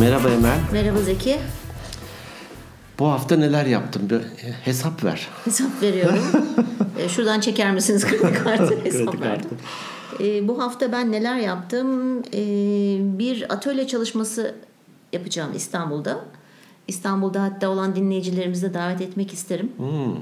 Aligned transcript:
Merhaba 0.00 0.28
Emel. 0.30 0.58
Merhaba 0.72 0.98
Zeki. 1.00 1.38
Bu 2.98 3.06
hafta 3.08 3.36
neler 3.36 3.66
yaptım? 3.66 4.10
Bir 4.10 4.20
hesap 4.64 5.04
ver. 5.04 5.28
Hesap 5.44 5.82
veriyorum. 5.82 6.18
E, 6.98 7.08
Şuradan 7.08 7.40
çeker 7.40 7.72
misiniz 7.72 8.04
kredi 8.06 8.32
kartı 8.44 8.78
hesap 8.84 9.12
Kredi 9.12 9.20
verdim. 9.22 9.48
kartı. 9.50 10.24
E, 10.24 10.48
bu 10.48 10.62
hafta 10.62 10.92
ben 10.92 11.12
neler 11.12 11.36
yaptım? 11.36 12.18
E, 12.34 12.38
bir 13.18 13.52
atölye 13.54 13.86
çalışması 13.86 14.54
yapacağım 15.12 15.50
İstanbul'da. 15.56 16.20
İstanbul'da 16.88 17.42
hatta 17.42 17.68
olan 17.68 17.96
dinleyicilerimizi 17.96 18.70
de 18.70 18.74
davet 18.74 19.00
etmek 19.00 19.32
isterim. 19.32 19.72
Hmm, 19.76 20.16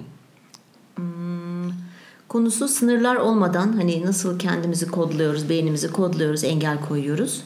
Konusu 2.29 2.69
sınırlar 2.69 3.17
olmadan 3.17 3.73
hani 3.73 4.07
nasıl 4.07 4.39
kendimizi 4.39 4.87
kodluyoruz, 4.87 5.49
beynimizi 5.49 5.93
kodluyoruz, 5.93 6.45
engel 6.45 6.81
koyuyoruz. 6.81 7.43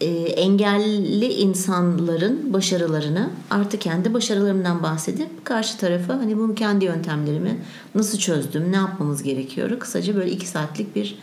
E, 0.00 0.06
engelli 0.22 1.26
insanların 1.32 2.52
başarılarını 2.52 3.30
artı 3.50 3.78
kendi 3.78 4.14
başarılarımdan 4.14 4.82
bahsedip 4.82 5.44
karşı 5.44 5.78
tarafa 5.78 6.14
hani 6.14 6.38
bunu 6.38 6.54
kendi 6.54 6.84
yöntemlerimi 6.84 7.58
nasıl 7.94 8.18
çözdüm, 8.18 8.72
ne 8.72 8.76
yapmamız 8.76 9.22
gerekiyor 9.22 9.78
kısaca 9.78 10.16
böyle 10.16 10.30
iki 10.30 10.48
saatlik 10.48 10.96
bir 10.96 11.18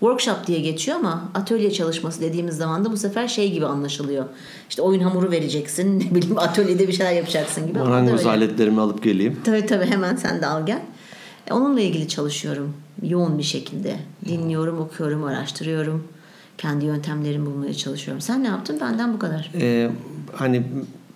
workshop 0.00 0.46
diye 0.46 0.60
geçiyor 0.60 0.98
ama 0.98 1.30
atölye 1.34 1.72
çalışması 1.72 2.20
dediğimiz 2.20 2.56
zaman 2.56 2.84
da 2.84 2.92
bu 2.92 2.96
sefer 2.96 3.28
şey 3.28 3.52
gibi 3.52 3.66
anlaşılıyor. 3.66 4.24
İşte 4.68 4.82
oyun 4.82 5.00
hamuru 5.00 5.30
vereceksin, 5.30 6.00
ne 6.10 6.14
bileyim 6.14 6.38
atölyede 6.38 6.88
bir 6.88 6.92
şeyler 6.92 7.12
yapacaksın 7.12 7.66
gibi. 7.66 7.78
Marangoz 7.78 8.26
aletlerimi 8.26 8.80
alıp 8.80 9.02
geleyim. 9.02 9.40
Tabii 9.44 9.66
tabii 9.66 9.86
hemen 9.86 10.16
sen 10.16 10.42
de 10.42 10.46
al 10.46 10.66
gel. 10.66 10.82
E, 11.46 11.52
Onunla 11.54 11.80
ilgili 11.80 12.08
çalışıyorum 12.08 12.74
yoğun 13.02 13.38
bir 13.38 13.42
şekilde. 13.42 13.96
Dinliyorum, 14.28 14.80
okuyorum, 14.80 15.24
araştırıyorum. 15.24 16.04
Kendi 16.60 16.84
yöntemlerimi 16.84 17.46
bulmaya 17.46 17.74
çalışıyorum. 17.74 18.20
Sen 18.20 18.42
ne 18.42 18.46
yaptın? 18.46 18.80
Benden 18.80 19.14
bu 19.14 19.18
kadar. 19.18 19.50
Ee, 19.54 19.90
hani 20.34 20.62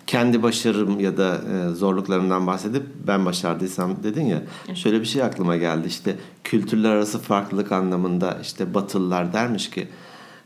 kendi 0.06 0.42
başarım 0.42 1.00
ya 1.00 1.16
da 1.16 1.40
e, 1.52 1.74
zorluklarımdan 1.74 2.46
bahsedip 2.46 2.82
ben 3.06 3.24
başardıysam 3.24 4.02
dedin 4.02 4.26
ya 4.26 4.42
şöyle 4.74 5.00
bir 5.00 5.04
şey 5.04 5.22
aklıma 5.22 5.56
geldi 5.56 5.88
işte 5.88 6.16
kültürler 6.44 6.90
arası 6.90 7.18
farklılık 7.18 7.72
anlamında 7.72 8.38
işte 8.42 8.74
batılılar 8.74 9.32
dermiş 9.32 9.70
ki 9.70 9.88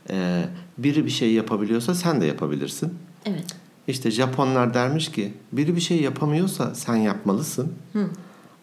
e, 0.09 0.45
biri 0.77 1.05
bir 1.05 1.09
şey 1.09 1.33
yapabiliyorsa 1.33 1.95
sen 1.95 2.21
de 2.21 2.25
yapabilirsin. 2.25 2.93
Evet. 3.25 3.55
İşte 3.87 4.11
Japonlar 4.11 4.73
dermiş 4.73 5.11
ki 5.11 5.33
biri 5.51 5.75
bir 5.75 5.81
şey 5.81 6.01
yapamıyorsa 6.01 6.75
sen 6.75 6.95
yapmalısın. 6.95 7.73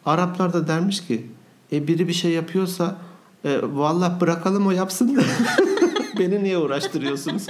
Araplar 0.07 0.53
da 0.53 0.69
dermiş 0.69 1.07
ki 1.07 1.27
e, 1.73 1.89
biri 1.89 2.09
bir 2.09 2.13
şey 2.13 2.33
yapıyorsa 2.33 2.97
e, 3.45 3.61
vallahi 3.63 4.21
bırakalım 4.21 4.67
o 4.67 4.71
yapsın 4.71 5.17
da 5.17 5.23
beni 6.19 6.45
niye 6.45 6.59
uğraştırıyorsunuz? 6.59 7.47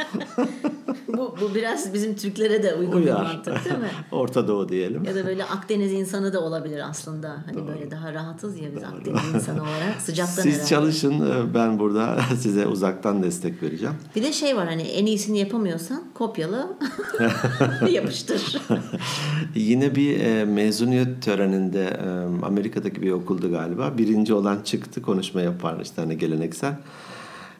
Bu, 1.08 1.36
bu 1.40 1.54
biraz 1.54 1.94
bizim 1.94 2.16
Türklere 2.16 2.62
de 2.62 2.74
uygun 2.74 3.00
bir 3.02 3.06
Uyar. 3.06 3.22
mantık 3.22 3.64
değil 3.64 3.78
mi? 3.78 3.90
Orta 4.12 4.48
Doğu 4.48 4.68
diyelim. 4.68 5.04
Ya 5.04 5.14
da 5.14 5.26
böyle 5.26 5.44
Akdeniz 5.44 5.92
insanı 5.92 6.32
da 6.32 6.40
olabilir 6.40 6.82
aslında. 6.90 7.36
Hani 7.46 7.66
böyle 7.68 7.90
daha 7.90 8.12
rahatız 8.12 8.58
ya 8.58 8.68
biz 8.76 8.84
Akdeniz 8.84 9.34
insanı 9.34 9.62
olarak. 9.62 10.00
Sıcaktan 10.00 10.42
Siz 10.42 10.54
herhalde. 10.54 10.68
çalışın 10.68 11.24
ben 11.54 11.78
burada 11.78 12.18
size 12.40 12.66
uzaktan 12.66 13.22
destek 13.22 13.62
vereceğim. 13.62 13.94
Bir 14.16 14.22
de 14.22 14.32
şey 14.32 14.56
var 14.56 14.66
hani 14.68 14.82
en 14.82 15.06
iyisini 15.06 15.38
yapamıyorsan 15.38 16.04
kopyala 16.14 16.68
yapıştır. 17.90 18.56
Yine 19.54 19.94
bir 19.94 20.20
e, 20.20 20.44
mezuniyet 20.44 21.22
töreninde 21.22 21.84
e, 21.84 22.44
Amerika'daki 22.46 23.02
bir 23.02 23.10
okuldu 23.10 23.50
galiba. 23.50 23.98
Birinci 23.98 24.34
olan 24.34 24.62
çıktı 24.64 25.02
konuşma 25.02 25.40
yapar 25.40 25.80
işte 25.82 25.94
hani 26.02 26.18
geleneksel. 26.18 26.74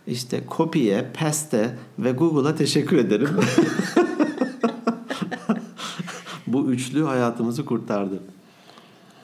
İşte 0.06 0.44
Copy'e, 0.56 1.06
Paste 1.20 1.76
ve 1.98 2.12
Google'a 2.12 2.54
teşekkür 2.54 2.96
ederim. 2.98 3.28
Bu 6.46 6.70
üçlü 6.72 7.04
hayatımızı 7.04 7.64
kurtardı. 7.64 8.18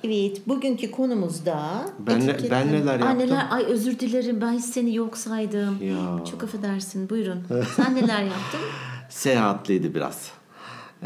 Evet, 0.04 0.48
bugünkü 0.48 0.90
konumuzda 0.90 1.84
Ben 1.98 2.26
ne- 2.26 2.50
ben 2.50 2.72
neler 2.72 3.00
yaptım? 3.00 3.18
neler- 3.18 3.46
ay 3.50 3.64
özür 3.64 3.98
dilerim 3.98 4.40
ben 4.40 4.52
hiç 4.52 4.64
seni 4.64 4.94
yok 4.94 5.16
saydım. 5.16 5.82
Ya. 5.82 6.24
Çok 6.30 6.42
affedersin 6.44 7.10
buyurun. 7.10 7.40
Sen 7.76 7.94
neler 7.94 8.22
yaptın? 8.22 8.60
Seyahatliydi 9.08 9.94
biraz. 9.94 10.30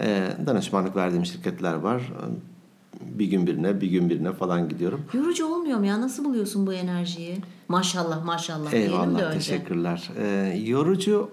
E, 0.00 0.28
danışmanlık 0.46 0.96
verdiğim 0.96 1.26
şirketler 1.26 1.74
var. 1.74 2.02
Bir 3.00 3.26
gün 3.26 3.46
birine, 3.46 3.80
bir 3.80 3.86
gün 3.90 4.10
birine 4.10 4.32
falan 4.32 4.68
gidiyorum. 4.68 5.04
Yorucu 5.12 5.46
olmuyor 5.46 5.78
mu 5.78 5.86
ya? 5.86 6.00
Nasıl 6.00 6.24
buluyorsun 6.24 6.66
bu 6.66 6.72
enerjiyi? 6.72 7.36
Maşallah 7.68 8.24
maşallah 8.24 8.70
diyelim 8.70 8.90
de 8.90 8.94
Eyvallah 8.94 9.22
önce. 9.22 9.38
teşekkürler. 9.38 10.10
Ee, 10.18 10.62
yorucu 10.66 11.30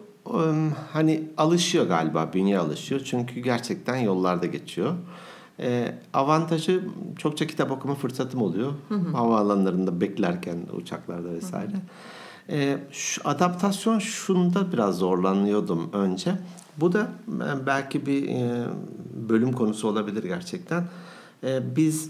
hani 0.94 1.24
alışıyor 1.38 1.88
galiba 1.88 2.30
bünye 2.34 2.60
alışıyor 2.60 3.02
çünkü 3.06 3.40
gerçekten 3.40 3.96
yollarda 3.96 4.46
geçiyor. 4.46 4.94
Ee, 5.60 5.96
avantajı 6.14 6.84
çokça 7.18 7.48
kitap 7.48 7.72
okuma 7.72 7.96
fırsatım 7.96 8.42
oluyor. 8.42 8.72
Havaalanlarında 9.14 10.02
beklerken 10.02 10.58
uçaklarda 10.82 11.30
vesaire. 11.34 11.72
Ee, 12.50 12.78
şu 12.92 13.22
adaptasyon 13.26 14.00
şunda 14.00 14.72
biraz 14.72 14.98
zorlanıyordum 14.98 15.90
önce. 15.94 16.32
Bu 16.78 16.94
da 16.94 17.12
e, 17.30 17.66
belki 17.66 18.06
bir 18.06 18.30
e, 18.30 18.66
bölüm 19.30 19.52
konusu 19.54 19.88
olabilir 19.88 20.24
gerçekten. 20.24 20.84
Ee, 21.44 21.76
biz 21.76 22.10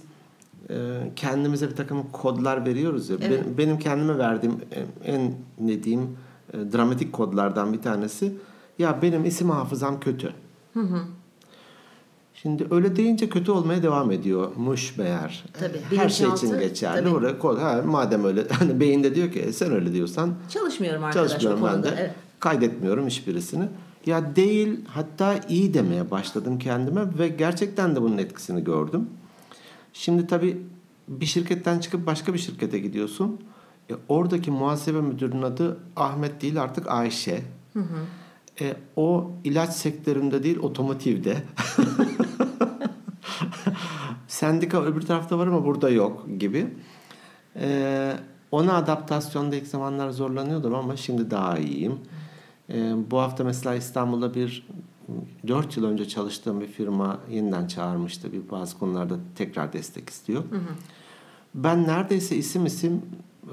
e, 0.69 0.75
kendimize 1.15 1.69
bir 1.69 1.75
takım 1.75 2.03
kodlar 2.11 2.65
veriyoruz 2.65 3.09
ya. 3.09 3.17
Evet. 3.21 3.43
Ben- 3.47 3.57
benim 3.57 3.79
kendime 3.79 4.17
verdiğim 4.17 4.55
en- 5.05 5.13
en 5.13 5.33
ne 5.59 5.83
diyeyim 5.83 6.17
e, 6.53 6.57
dramatik 6.73 7.13
kodlardan 7.13 7.73
bir 7.73 7.81
tanesi 7.81 8.33
ya 8.79 9.01
benim 9.01 9.25
isim 9.25 9.49
hafızam 9.49 9.99
kötü. 9.99 10.33
Şimdi 12.33 12.67
öyle 12.71 12.95
deyince 12.95 13.29
kötü 13.29 13.51
olmaya 13.51 13.83
devam 13.83 14.11
ediyormuş 14.11 14.97
meğer. 14.97 15.43
Tabii, 15.59 15.97
Her 15.97 16.09
şey 16.09 16.29
için 16.29 16.59
geçerli. 16.59 17.03
tabii. 17.03 17.15
Oraya 17.15 17.39
kod. 17.39 17.57
Ha, 17.59 17.81
madem 17.85 18.25
öyle 18.25 18.47
hani 18.51 18.79
beyinde 18.79 19.15
diyor 19.15 19.31
ki 19.31 19.39
"E, 19.39 19.53
sen 19.53 19.71
öyle 19.71 19.93
diyorsan 19.93 20.33
Çalışmıyorum 20.49 21.03
arkadaş 21.03 21.31
çalışmıyorum 21.31 21.63
ben 21.73 21.83
de. 21.83 21.95
Evet. 21.99 22.11
Kaydetmiyorum 22.39 23.07
hiçbirisini. 23.07 23.63
Ya 24.05 24.35
değil 24.35 24.79
hatta 24.87 25.35
iyi 25.49 25.73
demeye 25.73 26.11
başladım 26.11 26.59
kendime 26.59 27.01
ve 27.19 27.27
gerçekten 27.27 27.95
de 27.95 28.01
bunun 28.01 28.17
etkisini 28.17 28.63
gördüm. 28.63 29.09
Şimdi 29.93 30.27
tabii 30.27 30.61
bir 31.07 31.25
şirketten 31.25 31.79
çıkıp 31.79 32.05
başka 32.05 32.33
bir 32.33 32.39
şirkete 32.39 32.79
gidiyorsun. 32.79 33.39
E, 33.91 33.93
oradaki 34.07 34.51
muhasebe 34.51 35.01
müdürünün 35.01 35.41
adı 35.41 35.77
Ahmet 35.95 36.41
değil 36.41 36.61
artık 36.61 36.87
Ayşe. 36.87 37.41
E, 38.61 38.75
o 38.95 39.31
ilaç 39.43 39.73
sektöründe 39.73 40.43
değil 40.43 40.57
otomotivde. 40.57 41.37
Sendika 44.27 44.83
öbür 44.83 45.01
tarafta 45.01 45.37
var 45.39 45.47
ama 45.47 45.65
burada 45.65 45.89
yok 45.89 46.25
gibi. 46.39 46.67
E, 47.55 48.13
ona 48.51 48.73
adaptasyonda 48.73 49.55
ilk 49.55 49.67
zamanlar 49.67 50.09
zorlanıyordum 50.09 50.75
ama 50.75 50.95
şimdi 50.97 51.31
daha 51.31 51.57
iyiyim. 51.57 51.99
E, 52.69 52.93
bu 53.11 53.19
hafta 53.19 53.43
mesela 53.43 53.75
İstanbul'da 53.75 54.33
bir 54.33 54.67
4 55.47 55.77
yıl 55.77 55.85
önce 55.85 56.07
çalıştığım 56.07 56.61
bir 56.61 56.67
firma 56.67 57.19
yeniden 57.31 57.67
çağırmıştı. 57.67 58.31
Bir 58.33 58.49
bazı 58.51 58.77
konularda 58.79 59.15
tekrar 59.35 59.73
destek 59.73 60.09
istiyor. 60.09 60.43
Ben 61.55 61.87
neredeyse 61.87 62.35
isim 62.35 62.65
isim 62.65 63.01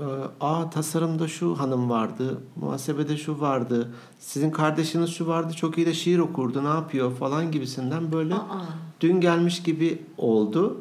e, 0.01 0.05
aa 0.41 0.71
tasarımda 0.71 1.29
şu 1.29 1.55
hanım 1.59 1.91
vardı, 1.91 2.41
muhasebede 2.57 3.17
şu 3.17 3.41
vardı, 3.41 3.93
sizin 4.19 4.51
kardeşiniz 4.51 5.11
şu 5.11 5.27
vardı, 5.27 5.53
çok 5.53 5.79
iyi 5.79 5.87
de 5.87 5.95
şiir 5.95 6.19
okurdu, 6.19 6.65
ne 6.65 6.69
yapıyor 6.69 7.17
falan 7.17 7.51
gibisinden 7.51 8.13
böyle 8.13 8.35
Aa. 8.35 8.67
dün 9.01 9.21
gelmiş 9.21 9.63
gibi 9.63 10.03
oldu. 10.19 10.81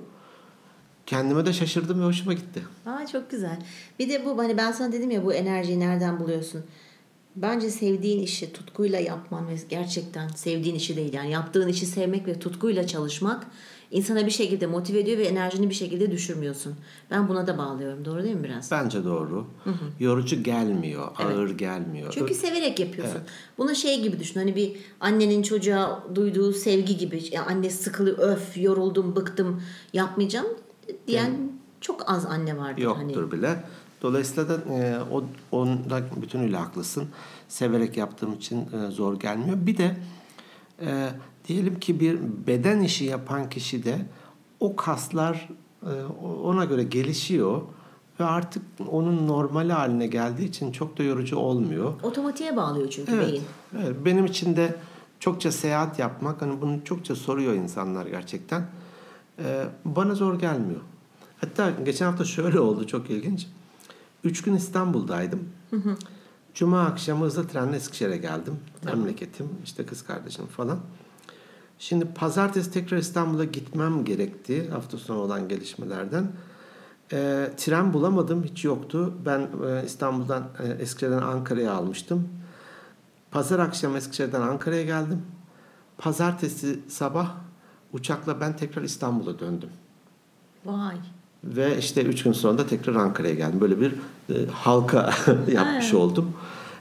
Kendime 1.05 1.45
de 1.45 1.53
şaşırdım 1.53 2.01
ve 2.01 2.05
hoşuma 2.05 2.33
gitti. 2.33 2.63
Aa 2.85 3.07
çok 3.11 3.31
güzel. 3.31 3.59
Bir 3.99 4.09
de 4.09 4.25
bu 4.25 4.37
hani 4.37 4.57
ben 4.57 4.71
sana 4.71 4.91
dedim 4.91 5.11
ya 5.11 5.25
bu 5.25 5.33
enerjiyi 5.33 5.79
nereden 5.79 6.19
buluyorsun? 6.19 6.63
Bence 7.35 7.69
sevdiğin 7.69 8.21
işi 8.21 8.53
tutkuyla 8.53 8.99
yapman 8.99 9.47
ve 9.47 9.55
gerçekten 9.69 10.27
sevdiğin 10.27 10.75
işi 10.75 10.95
değil 10.95 11.13
yani 11.13 11.31
yaptığın 11.31 11.67
işi 11.67 11.85
sevmek 11.85 12.27
ve 12.27 12.39
tutkuyla 12.39 12.87
çalışmak 12.87 13.47
insana 13.91 14.25
bir 14.25 14.31
şekilde 14.31 14.67
motive 14.67 14.99
ediyor 14.99 15.17
ve 15.17 15.23
enerjini 15.23 15.69
bir 15.69 15.75
şekilde 15.75 16.11
düşürmüyorsun. 16.11 16.75
Ben 17.11 17.29
buna 17.29 17.47
da 17.47 17.57
bağlıyorum. 17.57 18.05
Doğru 18.05 18.23
değil 18.23 18.35
mi 18.35 18.43
biraz? 18.43 18.71
Bence 18.71 19.03
doğru. 19.03 19.47
Yorucu 19.99 20.43
gelmiyor, 20.43 21.07
ağır 21.17 21.49
gelmiyor. 21.49 22.13
Çünkü 22.13 22.33
severek 22.35 22.79
yapıyorsun. 22.79 23.21
Bunu 23.57 23.75
şey 23.75 24.01
gibi 24.01 24.19
düşün. 24.19 24.39
Hani 24.39 24.55
bir 24.55 24.71
annenin 24.99 25.41
çocuğa 25.41 26.03
duyduğu 26.15 26.53
sevgi 26.53 26.97
gibi. 26.97 27.23
Ya 27.31 27.45
anne 27.45 27.69
sıkılıyor, 27.69 28.17
öf, 28.17 28.57
yoruldum, 28.57 29.15
bıktım, 29.15 29.61
yapmayacağım 29.93 30.47
diyen 31.07 31.51
çok 31.81 32.09
az 32.09 32.25
anne 32.25 32.57
vardır. 32.57 32.85
Hani. 32.85 33.13
Yoktur 33.13 33.31
bile. 33.31 33.63
Dolayısıyla 34.01 34.49
da 34.49 34.73
e, 34.73 34.99
o 35.11 35.23
onda 35.51 36.01
bütünüyle 36.21 36.57
haklısın. 36.57 37.03
Severek 37.47 37.97
yaptığım 37.97 38.33
için 38.33 38.57
e, 38.61 38.91
zor 38.91 39.19
gelmiyor. 39.19 39.57
Bir 39.61 39.77
de 39.77 39.97
e, 40.81 41.09
diyelim 41.47 41.79
ki 41.79 41.99
bir 41.99 42.19
beden 42.47 42.79
işi 42.81 43.05
yapan 43.05 43.49
kişi 43.49 43.83
de 43.83 43.97
o 44.59 44.75
kaslar 44.75 45.49
e, 45.83 45.91
ona 46.43 46.65
göre 46.65 46.83
gelişiyor 46.83 47.61
ve 48.19 48.23
artık 48.23 48.63
onun 48.91 49.27
normal 49.27 49.69
haline 49.69 50.07
geldiği 50.07 50.47
için 50.47 50.71
çok 50.71 50.97
da 50.97 51.03
yorucu 51.03 51.37
olmuyor. 51.37 51.93
Otomatiğe 52.03 52.55
bağlıyor 52.55 52.89
çünkü 52.89 53.11
Evet, 53.11 53.27
beyin. 53.27 53.43
evet. 53.83 53.95
Benim 54.05 54.25
için 54.25 54.55
de 54.55 54.75
çokça 55.19 55.51
seyahat 55.51 55.99
yapmak 55.99 56.41
hani 56.41 56.61
bunu 56.61 56.83
çokça 56.85 57.15
soruyor 57.15 57.53
insanlar 57.53 58.05
gerçekten. 58.05 58.65
Ee, 59.39 59.65
bana 59.85 60.15
zor 60.15 60.39
gelmiyor. 60.39 60.79
Hatta 61.41 61.71
geçen 61.85 62.05
hafta 62.05 62.25
şöyle 62.25 62.59
oldu 62.59 62.87
çok 62.87 63.09
ilginç. 63.09 63.47
Üç 64.23 64.41
gün 64.41 64.55
İstanbul'daydım. 64.55 65.49
Cuma 66.53 66.81
akşamı 66.81 67.25
hızlı 67.25 67.47
trenle 67.47 67.75
Eskişehir'e 67.75 68.17
geldim. 68.17 68.59
Memleketim, 68.85 69.49
işte 69.63 69.85
kız 69.85 70.03
kardeşim 70.03 70.45
falan. 70.45 70.79
Şimdi 71.79 72.05
pazartesi 72.05 72.71
tekrar 72.71 72.97
İstanbul'a 72.97 73.43
gitmem 73.43 74.05
gerekti 74.05 74.69
hafta 74.69 74.97
sonu 74.97 75.19
olan 75.19 75.47
gelişmelerden. 75.47 76.31
Ee, 77.13 77.49
tren 77.57 77.93
bulamadım, 77.93 78.43
hiç 78.43 78.65
yoktu. 78.65 79.13
Ben 79.25 79.47
e, 79.67 79.85
İstanbul'dan, 79.85 80.43
e, 80.59 80.67
Eskişehir'den 80.67 81.21
Ankara'ya 81.21 81.73
almıştım. 81.73 82.29
Pazar 83.31 83.59
akşam 83.59 83.95
Eskişehir'den 83.95 84.41
Ankara'ya 84.41 84.83
geldim. 84.83 85.21
Pazartesi 85.97 86.79
sabah 86.87 87.35
uçakla 87.93 88.41
ben 88.41 88.57
tekrar 88.57 88.81
İstanbul'a 88.81 89.39
döndüm. 89.39 89.69
Vay. 90.65 90.97
Ve 91.43 91.77
işte 91.77 92.01
üç 92.01 92.23
gün 92.23 92.33
sonra 92.33 92.57
da 92.57 92.67
tekrar 92.67 92.95
Ankara'ya 92.95 93.33
geldim. 93.33 93.61
Böyle 93.61 93.81
bir 93.81 93.91
e, 94.29 94.35
halka 94.51 95.13
yapmış 95.51 95.93
oldum. 95.93 96.33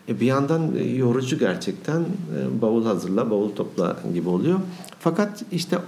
E, 0.08 0.20
bir 0.20 0.26
yandan 0.26 0.76
e, 0.76 0.84
yorucu 0.84 1.38
gerçekten. 1.38 2.00
E, 2.00 2.62
bavul 2.62 2.86
hazırla, 2.86 3.30
bavul 3.30 3.50
topla 3.50 3.96
gibi 4.14 4.28
oluyor. 4.28 4.58
Fakat 5.00 5.42
işte 5.52 5.78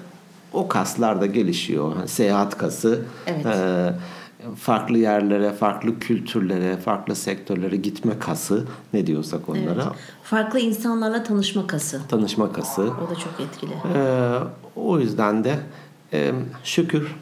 o 0.52 0.68
kaslar 0.68 1.20
da 1.20 1.26
gelişiyor. 1.26 1.96
Hani 1.96 2.08
seyahat 2.08 2.58
kası. 2.58 3.04
Evet. 3.26 3.46
e, 3.46 3.92
farklı 4.56 4.98
yerlere, 4.98 5.52
farklı 5.52 5.98
kültürlere, 5.98 6.76
farklı 6.76 7.16
sektörlere 7.16 7.76
gitme 7.76 8.18
kası 8.18 8.64
ne 8.92 9.06
diyorsak 9.06 9.48
onlara. 9.48 9.82
Evet. 9.82 9.96
Farklı 10.22 10.60
insanlarla 10.60 11.22
tanışma 11.22 11.66
kası. 11.66 12.00
Tanışma 12.08 12.52
kası. 12.52 12.82
O 12.82 13.10
da 13.10 13.14
çok 13.14 13.40
etkili. 13.40 13.72
E, 13.94 14.30
o 14.76 14.98
yüzden 14.98 15.44
de 15.44 15.58
e, 16.12 16.32
şükür 16.64 17.14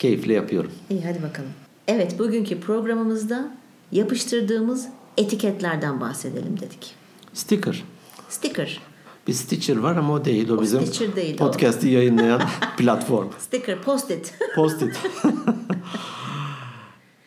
keyifle 0.00 0.32
yapıyorum. 0.32 0.72
İyi 0.90 1.04
hadi 1.04 1.22
bakalım. 1.22 1.50
Evet 1.88 2.18
bugünkü 2.18 2.60
programımızda 2.60 3.50
yapıştırdığımız 3.92 4.88
etiketlerden 5.16 6.00
bahsedelim 6.00 6.60
dedik. 6.60 6.94
Sticker. 7.34 7.84
Sticker. 8.28 8.80
Bir 9.26 9.32
Stitcher 9.32 9.76
var 9.76 9.96
ama 9.96 10.12
o 10.12 10.24
değil. 10.24 10.48
O, 10.48 10.56
O 10.56 10.62
bizim 10.62 10.80
değil, 11.16 11.34
o. 11.34 11.38
podcast'i 11.38 11.88
yayınlayan 11.88 12.42
platform. 12.78 13.28
Sticker, 13.38 13.82
post-it. 13.82 14.34
Post-it. 14.54 14.98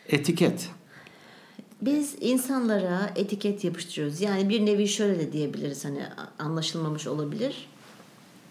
Etiket. 0.08 0.68
Biz 1.82 2.14
insanlara 2.20 3.10
etiket 3.16 3.64
yapıştırıyoruz. 3.64 4.20
Yani 4.20 4.48
bir 4.48 4.66
nevi 4.66 4.88
şöyle 4.88 5.18
de 5.18 5.32
diyebiliriz 5.32 5.84
hani 5.84 6.02
anlaşılmamış 6.38 7.06
olabilir. 7.06 7.66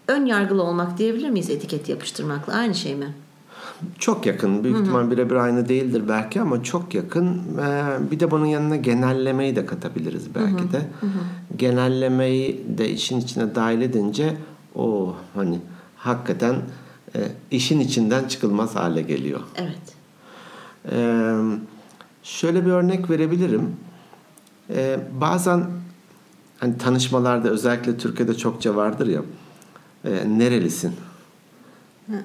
Ön 0.08 0.26
yargılı 0.26 0.64
olmak 0.64 0.98
diyebilir 0.98 1.30
miyiz 1.30 1.50
etiket 1.50 1.90
yapıştırmakla? 1.90 2.54
Aynı 2.54 2.76
şey 2.76 2.96
mi? 2.96 3.14
Çok 4.00 4.26
yakın. 4.26 4.64
Büyük 4.64 4.80
ihtimal 4.82 5.12
birebir 5.12 5.36
aynı 5.36 5.70
değildir 5.70 6.04
belki 6.10 6.42
ama 6.42 6.64
çok 6.64 6.94
yakın. 6.94 7.42
Ee, 7.62 8.12
bir 8.12 8.20
de 8.20 8.32
bunun 8.32 8.46
yanına 8.46 8.76
genellemeyi 8.76 9.56
de 9.56 9.66
katabiliriz 9.66 10.36
belki 10.36 10.72
de. 10.72 10.82
Genellemeyi 11.58 12.66
de 12.78 12.90
işin 12.90 13.20
içine 13.20 13.56
dahil 13.56 13.82
edince 13.82 14.38
o 14.76 15.16
hani 15.36 15.60
hakikaten 15.98 16.56
e, 17.16 17.20
işin 17.52 17.80
içinden 17.80 18.28
çıkılmaz 18.28 18.76
hale 18.76 19.02
geliyor. 19.02 19.40
Evet. 19.56 19.78
Ee, 20.92 21.36
şöyle 22.24 22.66
bir 22.66 22.72
örnek 22.72 23.10
verebilirim. 23.10 23.76
Ee, 24.70 25.00
bazen 25.22 25.66
hani 26.60 26.78
tanışmalarda 26.78 27.50
özellikle 27.50 27.98
Türkiye'de 27.98 28.34
çokça 28.34 28.76
vardır 28.76 29.08
ya. 29.08 29.22
e, 30.06 30.40
nerelisin? 30.40 30.94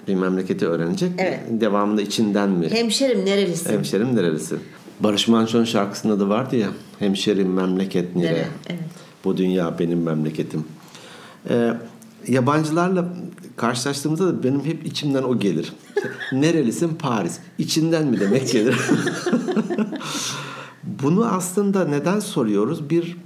Bir 0.08 0.14
memleketi 0.14 0.66
öğrenecek. 0.66 1.12
Evet. 1.19 1.40
Devamında 1.50 2.02
içinden 2.02 2.50
mi? 2.50 2.69
Hemşerim 2.70 3.26
nerelisin? 3.26 3.72
Hemşerim 3.72 4.16
nerelisin? 4.16 4.60
Barış 5.00 5.28
Manço'nun 5.28 5.64
şarkısında 5.64 6.20
da 6.20 6.28
vardı 6.28 6.56
ya. 6.56 6.69
Hemşerim 6.98 7.52
memleket 7.52 8.16
nere? 8.16 8.46
Evet. 8.69 8.80
Bu 9.25 9.36
dünya 9.36 9.78
benim 9.78 10.02
memleketim. 10.02 10.64
Ee, 11.50 11.75
yabancılarla 12.28 13.08
karşılaştığımda 13.56 14.26
da 14.26 14.42
benim 14.42 14.64
hep 14.64 14.86
içimden 14.86 15.22
o 15.22 15.38
gelir. 15.38 15.72
İşte, 15.96 16.10
Nerelisin? 16.40 16.88
Paris. 16.94 17.38
İçinden 17.58 18.06
mi 18.06 18.20
demek 18.20 18.52
gelir? 18.52 18.76
Bunu 21.02 21.26
aslında 21.26 21.84
neden 21.84 22.20
soruyoruz? 22.20 22.90
Bir 22.90 23.16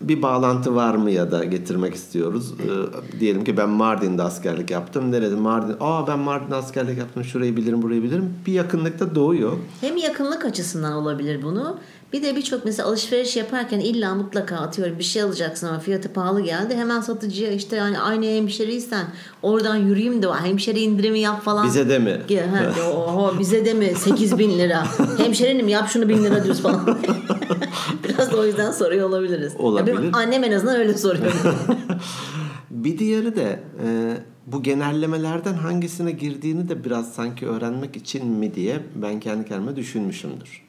bir 0.00 0.22
bağlantı 0.22 0.74
var 0.74 0.94
mı 0.94 1.10
ya 1.10 1.30
da 1.30 1.44
getirmek 1.44 1.94
istiyoruz. 1.94 2.52
E, 2.52 3.20
diyelim 3.20 3.44
ki 3.44 3.56
ben 3.56 3.68
Mardin'de 3.68 4.22
askerlik 4.22 4.70
yaptım. 4.70 5.12
Nerede? 5.12 5.34
Mardin. 5.34 5.76
Aa 5.80 6.06
ben 6.06 6.18
Mardin'de 6.18 6.54
askerlik 6.54 6.98
yaptım. 6.98 7.24
Şurayı 7.24 7.56
bilirim, 7.56 7.82
burayı 7.82 8.02
bilirim. 8.02 8.34
Bir 8.46 8.52
yakınlıkta 8.52 9.14
doğuyor. 9.14 9.52
Hem 9.80 9.96
yakınlık 9.96 10.44
açısından 10.44 10.92
olabilir 10.92 11.42
bunu. 11.42 11.78
Bir 12.12 12.22
de 12.22 12.36
birçok 12.36 12.64
mesela 12.64 12.88
alışveriş 12.88 13.36
yaparken 13.36 13.80
illa 13.80 14.14
mutlaka 14.14 14.56
atıyorum 14.56 14.98
bir 14.98 15.04
şey 15.04 15.22
alacaksın 15.22 15.66
ama 15.66 15.78
fiyatı 15.78 16.12
pahalı 16.12 16.40
geldi. 16.40 16.74
Hemen 16.74 17.00
satıcıya 17.00 17.52
işte 17.52 17.76
yani 17.76 18.00
aynı 18.00 18.26
hemşeriysen 18.26 19.06
oradan 19.42 19.76
yürüyeyim 19.76 20.22
de 20.22 20.26
hemşeri 20.32 20.80
indirimi 20.80 21.18
yap 21.18 21.42
falan. 21.44 21.66
Bize 21.66 21.88
de 21.88 21.98
mi? 21.98 22.20
Ha, 22.50 22.90
oho, 22.90 23.38
bize 23.38 23.64
de 23.64 23.74
mi 23.74 23.92
8 23.96 24.38
bin 24.38 24.58
lira? 24.58 24.84
Hemşerenim 25.18 25.68
yap 25.68 25.88
şunu 25.88 26.08
bin 26.08 26.24
lira 26.24 26.44
diyoruz 26.44 26.62
falan. 26.62 26.98
Biraz 28.04 28.32
da 28.32 28.36
o 28.36 28.44
yüzden 28.44 28.70
soruyor 28.72 29.08
olabiliriz. 29.08 29.52
Ya 29.52 29.58
Olabilir. 29.58 29.98
benim 29.98 30.14
annem 30.14 30.44
en 30.44 30.52
azından 30.52 30.76
öyle 30.76 30.94
soruyor. 30.94 31.32
Bir 32.70 32.98
diğeri 32.98 33.36
de 33.36 33.62
e, 33.84 34.16
bu 34.46 34.62
genellemelerden 34.62 35.54
hangisine 35.54 36.10
girdiğini 36.10 36.68
de 36.68 36.84
biraz 36.84 37.12
sanki 37.14 37.46
öğrenmek 37.46 37.96
için 37.96 38.26
mi 38.26 38.54
diye 38.54 38.80
ben 38.94 39.20
kendi 39.20 39.48
kendime 39.48 39.76
düşünmüşümdür. 39.76 40.62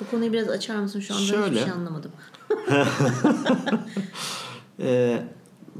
Bu 0.00 0.10
konuyu 0.10 0.32
biraz 0.32 0.48
açar 0.48 0.76
mısın? 0.76 1.00
Şu 1.00 1.14
anda 1.14 1.22
hiçbir 1.22 1.36
Şöyle. 1.36 1.60
şey 1.60 1.70
anlamadım. 1.70 2.10
E, 4.82 5.22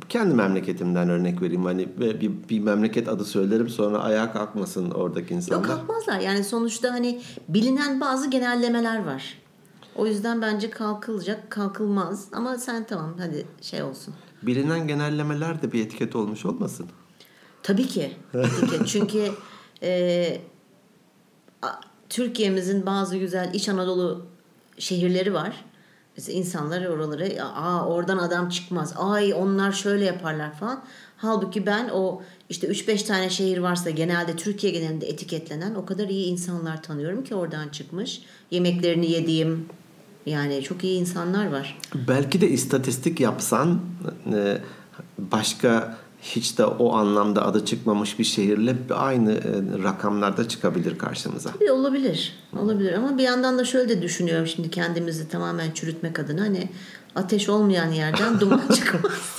kendi 0.08 0.35
memleketimden 0.35 1.08
örnek 1.08 1.43
vereyim. 1.43 1.64
Hani 1.64 1.88
bir, 2.00 2.32
bir, 2.49 2.61
memleket 2.61 3.08
adı 3.08 3.25
söylerim 3.25 3.69
sonra 3.69 3.99
ayağa 3.99 4.32
kalkmasın 4.32 4.91
oradaki 4.91 5.35
Yok 5.35 5.43
insanlar. 5.43 5.67
kalkmazlar. 5.67 6.20
Yani 6.20 6.44
sonuçta 6.44 6.93
hani 6.93 7.20
bilinen 7.49 8.00
bazı 8.00 8.31
genellemeler 8.31 9.05
var. 9.05 9.38
O 9.97 10.06
yüzden 10.06 10.42
bence 10.42 10.70
kalkılacak, 10.70 11.50
kalkılmaz. 11.50 12.28
Ama 12.32 12.59
sen 12.59 12.87
tamam 12.87 13.14
hadi 13.18 13.47
şey 13.62 13.82
olsun. 13.82 14.14
Bilinen 14.42 14.88
genellemeler 14.88 15.62
de 15.62 15.73
bir 15.73 15.87
etiket 15.87 16.16
olmuş 16.16 16.47
olmasın? 16.47 16.87
Tabii 17.62 17.87
ki 17.87 18.16
etiket. 18.35 18.87
Çünkü 18.87 19.32
e, 19.82 20.40
Türkiye'mizin 22.09 22.87
bazı 22.87 23.16
güzel 23.16 23.54
İç 23.54 23.68
Anadolu 23.68 24.26
şehirleri 24.78 25.35
var. 25.35 25.64
Mesela 26.21 26.39
insanlar 26.39 26.87
oraları 26.87 27.45
aa 27.45 27.87
oradan 27.87 28.19
adam 28.19 28.49
çıkmaz. 28.49 28.95
Ay 28.97 29.35
onlar 29.35 29.73
şöyle 29.73 30.05
yaparlar 30.05 30.53
falan. 30.53 30.85
Halbuki 31.17 31.67
ben 31.67 31.89
o 31.89 32.23
işte 32.49 32.67
3-5 32.67 33.07
tane 33.07 33.31
şehir 33.31 33.59
varsa 33.59 33.91
genelde 33.91 34.37
Türkiye 34.37 34.73
genelinde 34.73 35.09
etiketlenen 35.09 35.75
o 35.75 35.87
kadar 35.87 36.09
iyi 36.09 36.27
insanlar 36.27 36.83
tanıyorum 36.83 37.25
ki 37.25 37.35
oradan 37.35 37.69
çıkmış. 37.69 38.23
Yemeklerini 38.50 39.11
yediğim 39.11 39.67
yani 40.27 40.62
çok 40.62 40.85
iyi 40.85 41.00
insanlar 41.00 41.47
var. 41.47 41.79
Belki 42.09 42.41
de 42.41 42.49
istatistik 42.49 43.21
yapsan 43.21 43.81
e, 44.33 44.59
başka 45.19 45.99
hiç 46.23 46.59
de 46.59 46.65
o 46.65 46.93
anlamda 46.97 47.47
adı 47.47 47.65
çıkmamış 47.65 48.19
bir 48.19 48.25
şehirle 48.25 48.77
aynı 48.95 49.33
e, 49.33 49.83
rakamlarda 49.85 50.49
çıkabilir 50.49 50.99
karşımıza. 50.99 51.50
Tabii 51.50 51.73
olabilir. 51.73 52.39
Olabilir 52.59 52.93
ama 52.93 53.19
bir 53.19 53.23
yandan 53.23 53.59
da 53.59 53.65
şöyle 53.65 53.89
de 53.89 54.03
düşünüyorum 54.03 54.47
şimdi 54.47 54.71
kendimizi 54.71 55.29
tamamen 55.29 55.71
çürütmek 55.71 56.19
adına 56.19 56.41
hani 56.41 56.69
ateş 57.15 57.49
olmayan 57.49 57.91
yerden 57.91 58.41
duman 58.41 58.62
çıkmaz. 58.75 59.37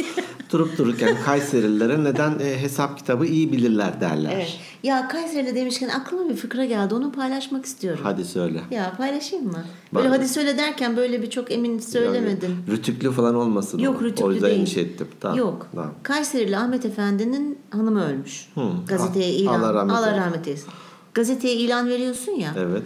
Durup 0.51 0.77
dururken 0.77 1.17
Kayserililere 1.25 2.03
neden 2.03 2.39
e, 2.39 2.61
hesap 2.61 2.97
kitabı 2.97 3.25
iyi 3.25 3.51
bilirler 3.51 4.01
derler. 4.01 4.31
Evet. 4.35 4.59
Ya 4.83 5.07
Kayseri'de 5.07 5.55
demişken 5.55 5.89
aklıma 5.89 6.29
bir 6.29 6.35
fıkra 6.35 6.65
geldi. 6.65 6.93
Onu 6.93 7.11
paylaşmak 7.11 7.65
istiyorum. 7.65 7.99
Hadi 8.03 8.25
söyle. 8.25 8.61
Ya 8.71 8.93
paylaşayım 8.97 9.45
mı? 9.45 9.63
Böyle 9.93 10.05
Ben- 10.07 10.11
hadi 10.11 10.27
söyle 10.27 10.57
derken 10.57 10.97
böyle 10.97 11.21
bir 11.21 11.29
çok 11.29 11.51
emin 11.51 11.79
söylemedim. 11.79 12.51
Yani 12.67 12.77
rütüklü 12.77 13.11
falan 13.11 13.35
olmasın. 13.35 13.79
Yok 13.79 14.01
o. 14.01 14.03
rütüklü 14.03 14.23
O 14.25 14.31
yüzden 14.31 14.49
değil. 14.49 14.59
endişe 14.59 14.81
ettim. 14.81 15.07
Tamam. 15.19 15.37
Yok. 15.37 15.67
Tamam. 15.75 15.93
Kayserili 16.03 16.57
Ahmet 16.57 16.85
Efendi'nin 16.85 17.59
hanımı 17.69 18.05
ölmüş. 18.05 18.47
Hı. 18.55 18.61
Gazeteye 18.87 19.49
Allah- 19.49 19.57
ilan. 19.57 19.61
Allah 19.61 19.73
rahmet 19.73 19.95
Allah 19.95 20.17
rahmet 20.17 20.47
eylesin. 20.47 20.69
Gazeteye 21.13 21.55
ilan 21.55 21.89
veriyorsun 21.89 22.31
ya. 22.31 22.53
Evet. 22.57 22.83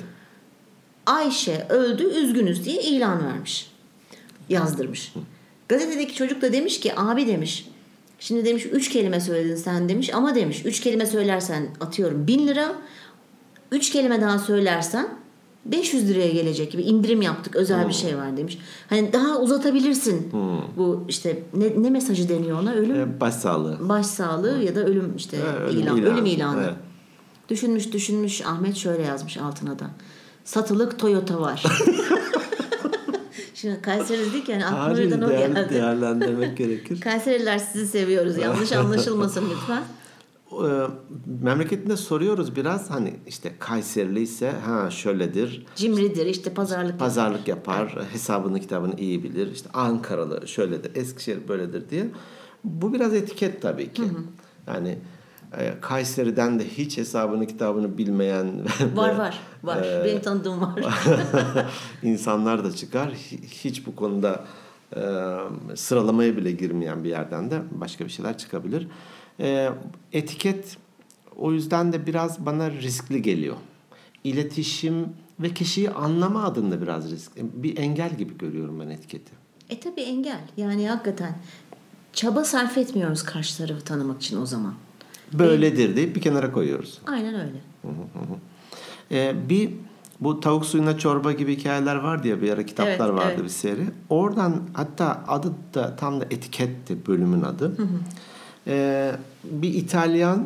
Ayşe 1.06 1.66
öldü 1.70 2.04
üzgünüz 2.04 2.66
diye 2.66 2.82
ilan 2.84 3.26
vermiş. 3.26 3.72
Yazdırmış. 4.50 5.14
Gazetedeki 5.70 6.16
çocuk 6.16 6.42
da 6.42 6.54
demiş 6.54 6.80
ki 6.80 7.00
abi 7.00 7.28
demiş. 7.28 7.70
Şimdi 8.20 8.46
demiş 8.46 8.66
üç 8.72 8.90
kelime 8.90 9.20
söyledin 9.22 9.56
sen 9.56 9.90
demiş 9.90 10.14
ama 10.14 10.36
demiş 10.36 10.62
üç 10.66 10.80
kelime 10.80 11.06
söylersen 11.06 11.68
atıyorum 11.82 12.28
bin 12.28 12.48
lira. 12.48 12.76
Üç 13.72 13.90
kelime 13.92 14.22
daha 14.22 14.40
söylersen 14.40 15.08
500 15.66 16.10
liraya 16.10 16.30
gelecek 16.32 16.72
gibi 16.72 16.82
indirim 16.82 17.22
yaptık 17.22 17.56
özel 17.56 17.88
bir 17.88 17.94
şey 17.94 18.18
var 18.18 18.38
demiş. 18.38 18.58
Hani 18.90 19.14
daha 19.14 19.40
uzatabilirsin. 19.40 20.32
Bu 20.78 21.04
işte 21.10 21.44
ne, 21.54 21.84
ne 21.84 21.90
mesajı 21.90 22.30
deniyor 22.30 22.62
ona? 22.62 22.74
Ölüm 22.74 22.96
E, 22.96 23.20
başsağlığı. 23.22 23.90
baş 23.90 24.06
sağlığı 24.06 24.64
ya 24.64 24.76
da 24.76 24.86
ölüm 24.86 25.14
işte 25.18 25.38
E, 25.38 25.64
ölüm 25.64 25.80
ilan, 25.84 25.98
ilanı. 25.98 26.14
ölüm 26.14 26.26
ilanı. 26.26 26.64
Evet. 26.64 26.74
Düşünmüş 27.50 27.94
düşünmüş 27.94 28.42
Ahmet 28.46 28.76
şöyle 28.76 29.04
yazmış 29.04 29.38
altına 29.38 29.80
da. 29.80 29.86
Satılık 30.46 31.00
Toyota 31.00 31.42
var. 31.42 31.64
Şimdi 33.66 33.82
Kayseri 33.82 34.26
dedik 34.32 34.50
yani 34.50 34.66
aklıma 34.66 34.98
birden 34.98 35.22
o 35.22 35.30
değer- 35.30 35.48
geldi. 35.50 35.74
değerlendirmek 35.74 36.58
gerekir. 36.58 37.02
Kayseriler 37.02 37.58
sizi 37.58 37.88
seviyoruz. 37.88 38.38
Yanlış 38.38 38.72
anlaşılmasın 38.72 39.46
lütfen. 39.52 39.84
E, 40.52 40.88
memleketinde 41.44 41.98
soruyoruz 41.98 42.56
biraz 42.56 42.90
hani 42.90 43.14
işte 43.28 43.52
Kayserili 43.60 44.22
ise 44.22 44.52
ha 44.52 44.92
şöyledir. 44.92 45.66
Cimridir 45.76 46.26
işte 46.26 46.54
pazarlık. 46.54 47.00
Pazarlık 47.00 47.48
yapar, 47.48 47.98
hesabını 48.14 48.60
kitabını 48.60 49.00
iyi 49.00 49.24
bilir. 49.24 49.52
İşte 49.52 49.70
Ankaralı 49.74 50.48
şöyledir, 50.48 50.92
Eskişehir 50.96 51.48
böyledir 51.48 51.90
diye. 51.90 52.08
Bu 52.64 52.94
biraz 52.94 53.14
etiket 53.14 53.62
tabii 53.62 53.94
ki. 53.94 54.04
Yani 54.68 54.90
e, 54.90 54.98
Kayseri'den 55.82 56.60
de 56.60 56.68
hiç 56.68 56.98
hesabını 56.98 57.48
kitabını 57.48 57.98
bilmeyen 57.98 58.52
Var 58.96 59.16
var 59.16 59.40
var. 59.64 59.84
Ee, 59.84 60.06
Benim 60.06 60.22
tanıdığım 60.22 60.62
var. 60.62 60.80
insanlar 62.04 62.64
da 62.64 62.72
çıkar. 62.76 63.10
Hi- 63.10 63.44
Hiç 63.48 63.86
bu 63.88 63.96
konuda 63.96 64.46
e, 64.96 65.02
sıralamaya 65.76 66.38
bile 66.38 66.52
girmeyen 66.52 67.04
bir 67.04 67.10
yerden 67.10 67.52
de 67.52 67.62
başka 67.72 68.06
bir 68.06 68.10
şeyler 68.10 68.38
çıkabilir. 68.38 68.88
E, 69.40 69.70
etiket 70.14 70.78
o 71.38 71.52
yüzden 71.54 71.94
de 71.94 72.06
biraz 72.08 72.46
bana 72.46 72.72
riskli 72.72 73.22
geliyor. 73.22 73.56
İletişim 74.24 75.10
ve 75.40 75.50
kişiyi 75.50 75.90
anlama 75.90 76.44
adında 76.44 76.82
biraz 76.82 77.12
risk. 77.12 77.32
Bir 77.38 77.78
engel 77.78 78.18
gibi 78.18 78.38
görüyorum 78.38 78.80
ben 78.80 78.90
etiketi. 78.90 79.32
E 79.70 79.80
tabi 79.80 80.02
engel. 80.02 80.40
Yani 80.58 80.90
hakikaten 80.90 81.36
çaba 82.14 82.44
sarf 82.44 82.78
etmiyoruz 82.78 83.24
karşı 83.24 83.58
tarafı 83.58 83.84
tanımak 83.84 84.22
için 84.22 84.42
o 84.42 84.46
zaman. 84.46 84.74
Böyledir 85.34 85.96
deyip 85.96 86.16
bir 86.16 86.22
kenara 86.22 86.52
koyuyoruz. 86.52 87.02
Aynen 87.08 87.34
öyle. 87.36 87.62
Ee, 89.12 89.36
bir 89.50 89.70
bu 90.20 90.40
tavuk 90.40 90.66
suyuna 90.66 90.98
çorba 90.98 91.32
gibi 91.32 91.58
hikayeler 91.58 91.96
vardı 91.96 92.28
ya 92.28 92.42
bir 92.42 92.52
ara 92.52 92.66
kitaplar 92.66 92.90
Evet, 93.10 93.18
vardı 93.18 93.32
evet. 93.36 93.44
bir 93.44 93.50
seri. 93.50 93.86
Oradan 94.10 94.62
hatta 94.74 95.24
adı 95.28 95.52
da 95.74 95.96
tam 95.96 96.22
da 96.22 96.26
etiketti 96.26 96.98
bölümün 97.08 97.42
adı. 97.42 97.72
Ee, 98.68 99.12
bir 99.44 99.74
İtalyan 99.74 100.44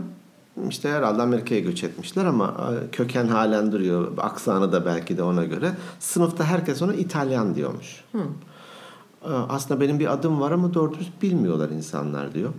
işte 0.70 0.90
herhalde 0.90 1.22
Amerika'ya 1.22 1.62
göç 1.62 1.84
etmişler 1.84 2.26
ama 2.26 2.48
e, 2.88 2.92
köken 2.92 3.28
halen 3.28 3.72
duruyor. 3.72 4.12
Aksanı 4.18 4.72
da 4.72 4.86
belki 4.86 5.18
de 5.18 5.24
ona 5.24 5.46
göre. 5.46 5.72
Sınıfta 6.00 6.44
herkes 6.46 6.82
ona 6.82 6.94
İtalyan 6.94 7.56
diyormuş. 7.56 8.04
Ee, 8.16 9.28
Aslında 9.50 9.82
benim 9.82 10.00
bir 10.00 10.14
adım 10.14 10.40
var 10.42 10.52
ama 10.52 10.74
doğru 10.74 10.94
bilmiyorlar 11.22 11.70
insanlar 11.70 12.34
diyor. 12.34 12.50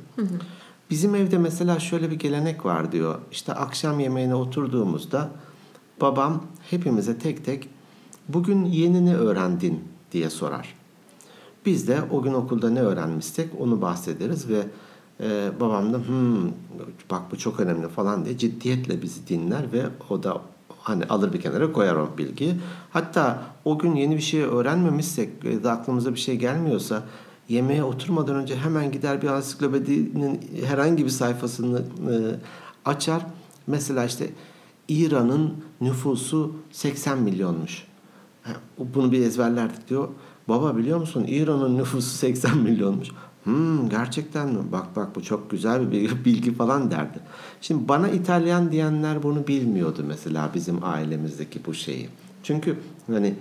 Bizim 0.90 1.14
evde 1.14 1.38
mesela 1.38 1.78
şöyle 1.78 2.11
bir 2.11 2.18
gelenek 2.18 2.64
var 2.64 2.92
diyor. 2.92 3.18
İşte 3.32 3.52
akşam 3.54 4.00
yemeğine 4.00 4.35
oturduğumuzda 4.35 5.30
babam 6.00 6.44
hepimize 6.70 7.18
tek 7.18 7.44
tek 7.44 7.68
bugün 8.28 8.64
yeni 8.64 9.06
ne 9.06 9.14
öğrendin 9.16 9.85
diye 10.12 10.30
sorar. 10.30 10.75
Biz 11.66 11.88
de 11.88 11.99
o 12.11 12.23
gün 12.23 12.32
okulda 12.32 12.70
ne 12.70 12.80
öğrenmişsek 12.80 13.49
onu 13.61 13.82
bahsederiz 13.82 14.49
ve 14.49 14.62
e, 15.20 15.50
babam 15.61 15.92
da 15.92 15.99
"Hmm, 15.99 16.49
bak 17.11 17.23
bu 17.32 17.38
çok 17.38 17.61
önemli 17.61 17.88
falan 17.88 18.25
diye 18.25 18.38
ciddiyetle 18.38 19.02
bizi 19.02 19.28
dinler 19.28 19.73
ve 19.73 19.82
o 20.11 20.23
da 20.23 20.40
hani 20.78 21.04
alır 21.04 21.32
bir 21.32 21.40
kenara 21.40 21.73
koyar 21.73 21.94
o 21.94 22.09
bilgiyi. 22.18 22.54
Hatta 22.90 23.42
o 23.64 23.78
gün 23.78 23.94
yeni 23.94 24.16
bir 24.16 24.23
şey 24.23 24.42
öğrenmemişsek 24.42 25.44
ya 25.44 25.64
da 25.64 25.73
aklımıza 25.73 26.14
bir 26.14 26.18
şey 26.20 26.37
gelmiyorsa 26.37 27.02
yemeğe 27.50 27.85
oturmadan 27.85 28.37
önce 28.37 28.57
hemen 28.57 28.92
gider 28.92 29.23
bir 29.23 29.28
ansiklopedinin 29.28 30.40
herhangi 30.64 31.04
bir 31.04 31.11
sayfasını 31.11 31.78
e, 31.78 32.14
açar. 32.85 33.26
Mesela 33.66 34.04
işte 34.04 34.30
İran'ın 34.88 35.54
nüfusu 35.80 36.52
80 36.71 37.19
milyonmuş. 37.19 37.85
Bunu 38.78 39.12
bir 39.12 39.26
ezberlerdik 39.26 39.88
diyor. 39.88 40.09
Baba 40.49 40.76
biliyor 40.76 40.99
musun 40.99 41.25
İran'ın 41.28 41.78
nüfusu 41.78 42.11
80 42.11 42.59
milyonmuş. 42.59 43.09
Hmm, 43.45 43.88
gerçekten 43.88 44.49
mi? 44.49 44.73
Bak 44.73 44.97
bak 44.97 45.16
bu 45.16 45.23
çok 45.23 45.50
güzel 45.50 45.92
bir 45.92 46.25
bilgi 46.25 46.54
falan 46.54 46.90
derdi. 46.90 47.19
Şimdi 47.61 47.88
bana 47.88 48.09
İtalyan 48.09 48.73
diyenler 48.73 49.23
bunu 49.23 49.47
bilmiyordu 49.47 50.04
mesela 50.07 50.50
bizim 50.54 50.85
ailemizdeki 50.85 51.61
bu 51.66 51.75
şeyi. 51.75 52.09
Çünkü 52.42 52.78
hani 53.07 53.35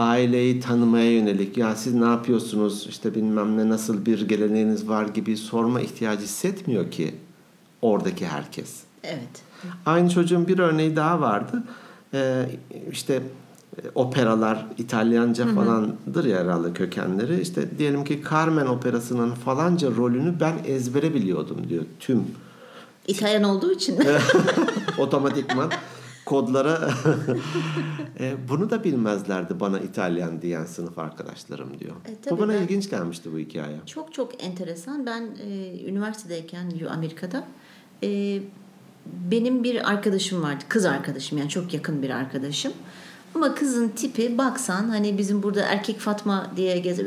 aileyi 0.00 0.60
tanımaya 0.60 1.12
yönelik 1.12 1.56
ya 1.56 1.76
siz 1.76 1.94
ne 1.94 2.04
yapıyorsunuz 2.04 2.86
işte 2.88 3.14
bilmem 3.14 3.56
ne 3.56 3.68
nasıl 3.68 4.06
bir 4.06 4.28
geleneğiniz 4.28 4.88
var 4.88 5.06
gibi 5.06 5.36
sorma 5.36 5.80
ihtiyacı 5.80 6.22
hissetmiyor 6.22 6.90
ki 6.90 7.14
oradaki 7.82 8.26
herkes. 8.26 8.80
Evet. 9.04 9.42
Aynı 9.86 10.10
çocuğun 10.10 10.48
bir 10.48 10.58
örneği 10.58 10.96
daha 10.96 11.20
vardı. 11.20 11.62
Ee, 12.14 12.46
işte 12.92 13.14
e, 13.14 13.88
operalar 13.94 14.66
İtalyanca 14.78 15.46
falandır 15.54 16.24
ya 16.24 16.38
herhalde 16.38 16.72
kökenleri. 16.72 17.40
İşte 17.40 17.78
diyelim 17.78 18.04
ki 18.04 18.22
Carmen 18.30 18.66
operasının 18.66 19.34
falanca 19.34 19.90
rolünü 19.96 20.40
ben 20.40 20.54
ezbere 20.66 21.14
biliyordum 21.14 21.68
diyor 21.68 21.84
tüm 22.00 22.24
İtalyan 23.08 23.42
olduğu 23.42 23.72
için 23.72 23.98
otomatikman 24.98 25.70
kodlara 26.30 26.90
E, 28.20 28.34
bunu 28.48 28.70
da 28.70 28.84
bilmezlerdi 28.84 29.60
bana 29.60 29.80
İtalyan 29.80 30.42
diyen 30.42 30.64
sınıf 30.64 30.98
arkadaşlarım 30.98 31.80
diyor. 31.80 31.96
E, 32.26 32.30
bu 32.30 32.38
bana 32.38 32.52
ben- 32.52 32.62
ilginç 32.62 32.90
gelmişti 32.90 33.32
bu 33.32 33.38
hikaye. 33.38 33.76
Çok 33.86 34.14
çok 34.14 34.44
enteresan. 34.44 35.06
Ben 35.06 35.28
e, 35.46 35.80
üniversitedeyken 35.84 36.72
Amerika'da 36.92 37.46
e, 38.02 38.38
benim 39.06 39.64
bir 39.64 39.90
arkadaşım 39.90 40.42
vardı. 40.42 40.64
Kız 40.68 40.84
arkadaşım 40.84 41.38
yani 41.38 41.48
çok 41.48 41.74
yakın 41.74 42.02
bir 42.02 42.10
arkadaşım. 42.10 42.72
Ama 43.34 43.54
kızın 43.54 43.88
tipi 43.88 44.38
baksan 44.38 44.88
hani 44.88 45.18
bizim 45.18 45.42
burada 45.42 45.60
erkek 45.60 45.98
Fatma 45.98 46.50
diye 46.56 46.78
gezer. 46.78 47.06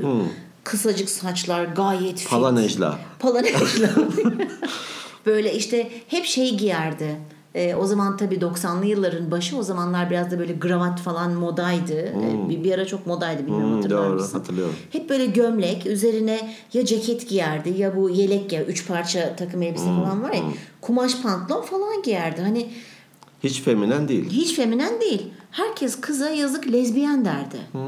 Kısacık 0.63 1.09
saçlar 1.09 1.63
gayet 1.65 2.19
fit. 2.19 2.29
Falan 2.29 2.57
Ejla. 2.57 2.99
Palanejla. 3.19 3.89
böyle 5.25 5.55
işte 5.55 5.91
hep 6.07 6.25
şey 6.25 6.57
giyerdi. 6.57 7.19
E, 7.55 7.75
o 7.75 7.85
zaman 7.85 8.17
tabii 8.17 8.35
90'lı 8.35 8.85
yılların 8.85 9.31
başı 9.31 9.57
o 9.57 9.63
zamanlar 9.63 10.09
biraz 10.09 10.31
da 10.31 10.39
böyle 10.39 10.59
kravat 10.59 10.99
falan 10.99 11.31
modaydı. 11.33 11.93
E, 11.93 12.49
bir, 12.49 12.63
bir 12.63 12.71
ara 12.73 12.85
çok 12.85 13.07
modaydı 13.07 13.41
bilmiyorum 13.45 13.69
Hmm, 13.69 13.75
hatırlar 13.75 14.05
doğru, 14.09 14.13
mısın? 14.13 14.37
hatırlıyorum. 14.37 14.75
Hep 14.91 15.09
böyle 15.09 15.25
gömlek 15.25 15.85
üzerine 15.85 16.49
ya 16.73 16.85
ceket 16.85 17.29
giyerdi 17.29 17.69
ya 17.77 17.95
bu 17.95 18.09
yelek 18.09 18.51
ya 18.53 18.63
üç 18.63 18.87
parça 18.87 19.35
takım 19.35 19.61
elbise 19.61 19.85
Hmm, 19.89 19.95
falan 20.03 20.23
var 20.23 20.31
ya 20.33 20.41
kumaş 20.81 21.21
pantolon 21.21 21.61
falan 21.61 22.01
giyerdi. 22.03 22.41
Hani 22.41 22.69
Hiç 23.43 23.61
feminen 23.61 24.07
değil. 24.07 24.29
hiç 24.29 24.55
feminen 24.55 25.01
değil. 25.01 25.33
Herkes 25.51 26.01
kıza 26.01 26.29
yazık 26.29 26.71
lezbiyen 26.71 27.25
derdi. 27.25 27.57
Hmm. 27.71 27.81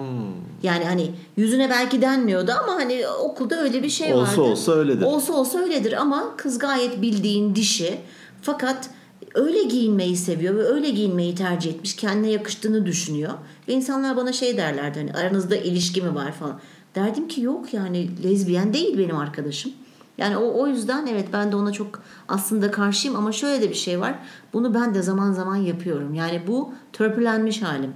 Yani 0.63 0.83
hani 0.85 1.11
yüzüne 1.37 1.69
belki 1.69 2.01
denmiyordu 2.01 2.51
ama 2.63 2.73
hani 2.73 3.07
okulda 3.07 3.61
öyle 3.61 3.83
bir 3.83 3.89
şey 3.89 4.13
Olsa 4.13 4.31
vardı. 4.31 4.41
olsa 4.41 4.71
öyledir. 4.71 5.05
Olsa 5.05 5.33
olsa 5.33 5.59
öyledir 5.59 5.93
ama 5.93 6.33
kız 6.37 6.59
gayet 6.59 7.01
bildiğin 7.01 7.55
dişi. 7.55 7.97
Fakat 8.41 8.89
öyle 9.35 9.63
giyinmeyi 9.63 10.17
seviyor 10.17 10.55
ve 10.55 10.63
öyle 10.63 10.89
giyinmeyi 10.89 11.35
tercih 11.35 11.71
etmiş. 11.71 11.95
Kendine 11.95 12.31
yakıştığını 12.31 12.85
düşünüyor. 12.85 13.33
Ve 13.67 13.73
insanlar 13.73 14.17
bana 14.17 14.33
şey 14.33 14.57
derlerdi 14.57 14.99
hani 14.99 15.13
aranızda 15.13 15.55
ilişki 15.55 16.01
mi 16.01 16.15
var 16.15 16.31
falan. 16.31 16.59
Derdim 16.95 17.27
ki 17.27 17.41
yok 17.41 17.73
yani 17.73 18.23
lezbiyen 18.23 18.73
değil 18.73 18.97
benim 18.97 19.17
arkadaşım. 19.17 19.71
Yani 20.17 20.37
o, 20.37 20.61
o 20.61 20.67
yüzden 20.67 21.05
evet 21.05 21.27
ben 21.33 21.51
de 21.51 21.55
ona 21.55 21.71
çok 21.71 22.01
aslında 22.27 22.71
karşıyım 22.71 23.17
ama 23.17 23.31
şöyle 23.31 23.61
de 23.61 23.69
bir 23.69 23.75
şey 23.75 23.99
var. 23.99 24.19
Bunu 24.53 24.73
ben 24.73 24.95
de 24.95 25.01
zaman 25.01 25.31
zaman 25.31 25.55
yapıyorum. 25.55 26.13
Yani 26.13 26.41
bu 26.47 26.73
törpülenmiş 26.93 27.61
halim. 27.61 27.93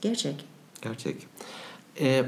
Gerçek. 0.00 0.44
Gerçek. 0.82 1.16
Ee, 2.00 2.24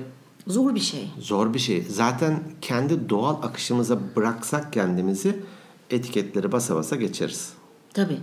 Zor 0.47 0.75
bir 0.75 0.81
şey. 0.81 1.11
Zor 1.19 1.55
bir 1.55 1.59
şey. 1.59 1.83
Zaten 1.83 2.43
kendi 2.61 3.09
doğal 3.09 3.43
akışımıza 3.43 3.99
bıraksak 4.17 4.73
kendimizi 4.73 5.43
etiketleri 5.91 6.53
basa 6.53 6.75
basa 6.75 6.97
geçeriz. 6.97 7.53
Tabii. 7.97 8.19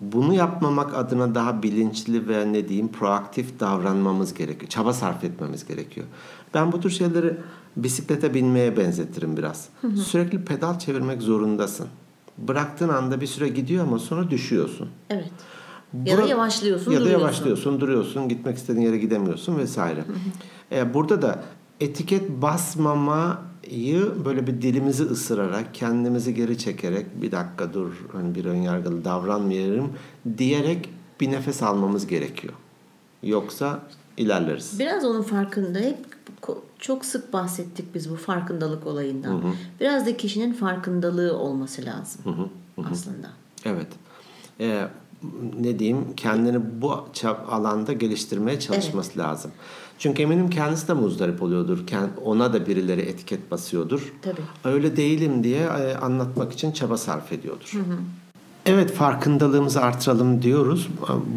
Bunu 0.00 0.34
yapmamak 0.34 0.94
adına 0.94 1.34
daha 1.34 1.62
bilinçli 1.62 2.28
ve 2.28 2.52
ne 2.52 2.68
diyeyim 2.68 2.88
proaktif 2.88 3.60
davranmamız 3.60 4.34
gerekiyor. 4.34 4.70
Çaba 4.70 4.92
sarf 4.92 5.24
etmemiz 5.24 5.66
gerekiyor. 5.66 6.06
Ben 6.54 6.72
bu 6.72 6.80
tür 6.80 6.90
şeyleri 6.90 7.36
bisiklete 7.76 8.34
binmeye 8.34 8.76
benzetirim 8.76 9.36
biraz. 9.36 9.68
Sürekli 10.04 10.44
pedal 10.44 10.78
çevirmek 10.78 11.22
zorundasın. 11.22 11.86
Bıraktığın 12.38 12.88
anda 12.88 13.20
bir 13.20 13.26
süre 13.26 13.48
gidiyor 13.48 13.84
ama 13.84 13.98
sonra 13.98 14.30
düşüyorsun. 14.30 14.88
Evet. 15.10 15.30
Ya 16.04 16.18
da 16.18 16.22
Bura- 16.22 16.28
yavaşlıyorsun, 16.28 16.90
ya 16.92 16.96
da 16.96 17.04
duruyorsun. 17.04 17.20
yavaşlıyorsun, 17.24 17.80
duruyorsun, 17.80 18.28
gitmek 18.28 18.56
istediğin 18.56 18.86
yere 18.86 18.98
gidemiyorsun 18.98 19.58
vesaire. 19.58 20.04
Ee, 20.72 20.94
burada 20.94 21.22
da 21.22 21.42
etiket 21.80 22.30
basmamayı 23.70 24.24
böyle 24.24 24.46
bir 24.46 24.62
dilimizi 24.62 25.04
ısırarak, 25.04 25.74
kendimizi 25.74 26.34
geri 26.34 26.58
çekerek 26.58 27.22
bir 27.22 27.32
dakika 27.32 27.72
dur, 27.72 27.92
hani 28.12 28.34
bir 28.34 28.44
önyargılı 28.44 29.04
davranmayalım 29.04 29.92
diyerek 30.38 30.88
bir 31.20 31.30
nefes 31.30 31.62
almamız 31.62 32.06
gerekiyor. 32.06 32.54
Yoksa 33.22 33.80
ilerleriz. 34.16 34.78
Biraz 34.78 35.04
onun 35.04 35.22
farkında 35.22 35.78
hep 35.78 35.96
çok 36.78 37.04
sık 37.04 37.32
bahsettik 37.32 37.94
biz 37.94 38.10
bu 38.10 38.16
farkındalık 38.16 38.86
olayından. 38.86 39.32
Hı 39.32 39.48
hı. 39.48 39.52
Biraz 39.80 40.06
da 40.06 40.16
kişinin 40.16 40.52
farkındalığı 40.52 41.36
olması 41.38 41.84
lazım 41.84 42.20
hı 42.24 42.30
hı. 42.30 42.48
Hı 42.76 42.88
hı. 42.88 42.92
aslında. 42.92 43.28
Evet. 43.64 43.86
Ee, 44.60 44.88
ne 45.60 45.78
diyeyim 45.78 46.06
kendini 46.16 46.58
bu 46.82 47.04
alanda 47.48 47.92
geliştirmeye 47.92 48.60
çalışması 48.60 49.10
evet. 49.10 49.18
lazım. 49.18 49.50
Çünkü 50.00 50.22
eminim 50.22 50.50
kendisi 50.50 50.88
de 50.88 50.92
muzdarip 50.92 51.42
oluyordur. 51.42 51.78
Ona 52.24 52.52
da 52.52 52.66
birileri 52.66 53.00
etiket 53.00 53.50
basıyordur. 53.50 54.12
Tabii. 54.22 54.40
Öyle 54.64 54.96
değilim 54.96 55.44
diye 55.44 55.60
e, 55.60 55.94
anlatmak 55.96 56.52
için 56.52 56.72
çaba 56.72 56.96
sarf 56.96 57.32
ediyordur. 57.32 57.70
Hı 57.72 57.78
hı. 57.78 57.98
Evet 58.66 58.92
farkındalığımızı 58.92 59.82
artıralım 59.82 60.42
diyoruz. 60.42 60.88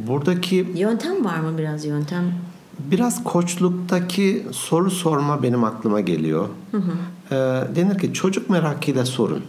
Buradaki... 0.07 0.67
Yöntem 0.75 1.25
var 1.25 1.39
mı 1.39 1.57
biraz 1.57 1.85
yöntem? 1.85 2.33
Biraz 2.79 3.23
koçluktaki 3.23 4.45
soru 4.51 4.91
sorma 4.91 5.43
benim 5.43 5.63
aklıma 5.63 5.99
geliyor. 5.99 6.47
Hı 6.71 6.77
hı. 6.77 6.91
Ee, 7.31 7.75
denir 7.75 7.99
ki 7.99 8.13
çocuk 8.13 8.49
merakıyla 8.49 9.05
sorun. 9.05 9.41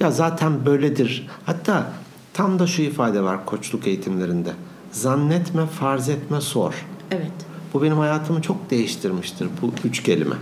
Ya 0.00 0.10
zaten 0.10 0.66
böyledir. 0.66 1.28
Hatta 1.46 1.92
tam 2.34 2.58
da 2.58 2.66
şu 2.66 2.82
ifade 2.82 3.22
var 3.22 3.46
koçluk 3.46 3.86
eğitimlerinde. 3.86 4.52
Zannetme, 4.92 5.66
farz 5.66 6.08
etme, 6.08 6.40
sor. 6.40 6.86
Evet. 7.10 7.32
Bu 7.76 7.82
benim 7.82 7.98
hayatımı 7.98 8.42
çok 8.42 8.70
değiştirmiştir 8.70 9.48
bu 9.62 9.70
üç 9.84 10.02
kelime. 10.02 10.36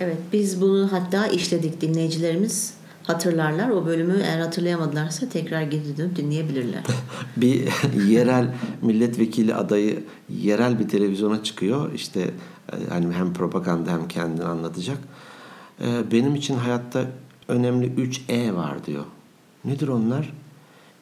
Evet 0.00 0.16
biz 0.32 0.60
bunu 0.60 0.92
hatta 0.92 1.26
işledik 1.26 1.80
dinleyicilerimiz 1.80 2.74
hatırlarlar. 3.02 3.68
O 3.68 3.86
bölümü 3.86 4.22
eğer 4.24 4.40
hatırlayamadılarsa 4.40 5.28
tekrar 5.28 5.62
geri 5.62 5.96
dönüp 5.96 6.16
dinleyebilirler. 6.16 6.82
bir 7.36 7.68
yerel 8.08 8.54
milletvekili 8.82 9.54
adayı 9.54 10.04
yerel 10.28 10.78
bir 10.78 10.88
televizyona 10.88 11.42
çıkıyor. 11.42 11.92
İşte 11.94 12.30
hani 12.88 13.14
hem 13.14 13.32
propaganda 13.32 13.90
hem 13.90 14.08
kendini 14.08 14.44
anlatacak. 14.44 14.98
Ee, 15.80 16.12
benim 16.12 16.34
için 16.34 16.56
hayatta 16.56 17.06
önemli 17.48 17.86
3 17.86 18.20
E 18.28 18.54
var 18.54 18.86
diyor. 18.86 19.04
Nedir 19.64 19.88
onlar? 19.88 20.32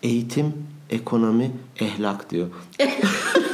Eğitim, 0.02 0.52
ekonomi, 0.90 1.50
ehlak 1.80 2.30
diyor. 2.30 2.48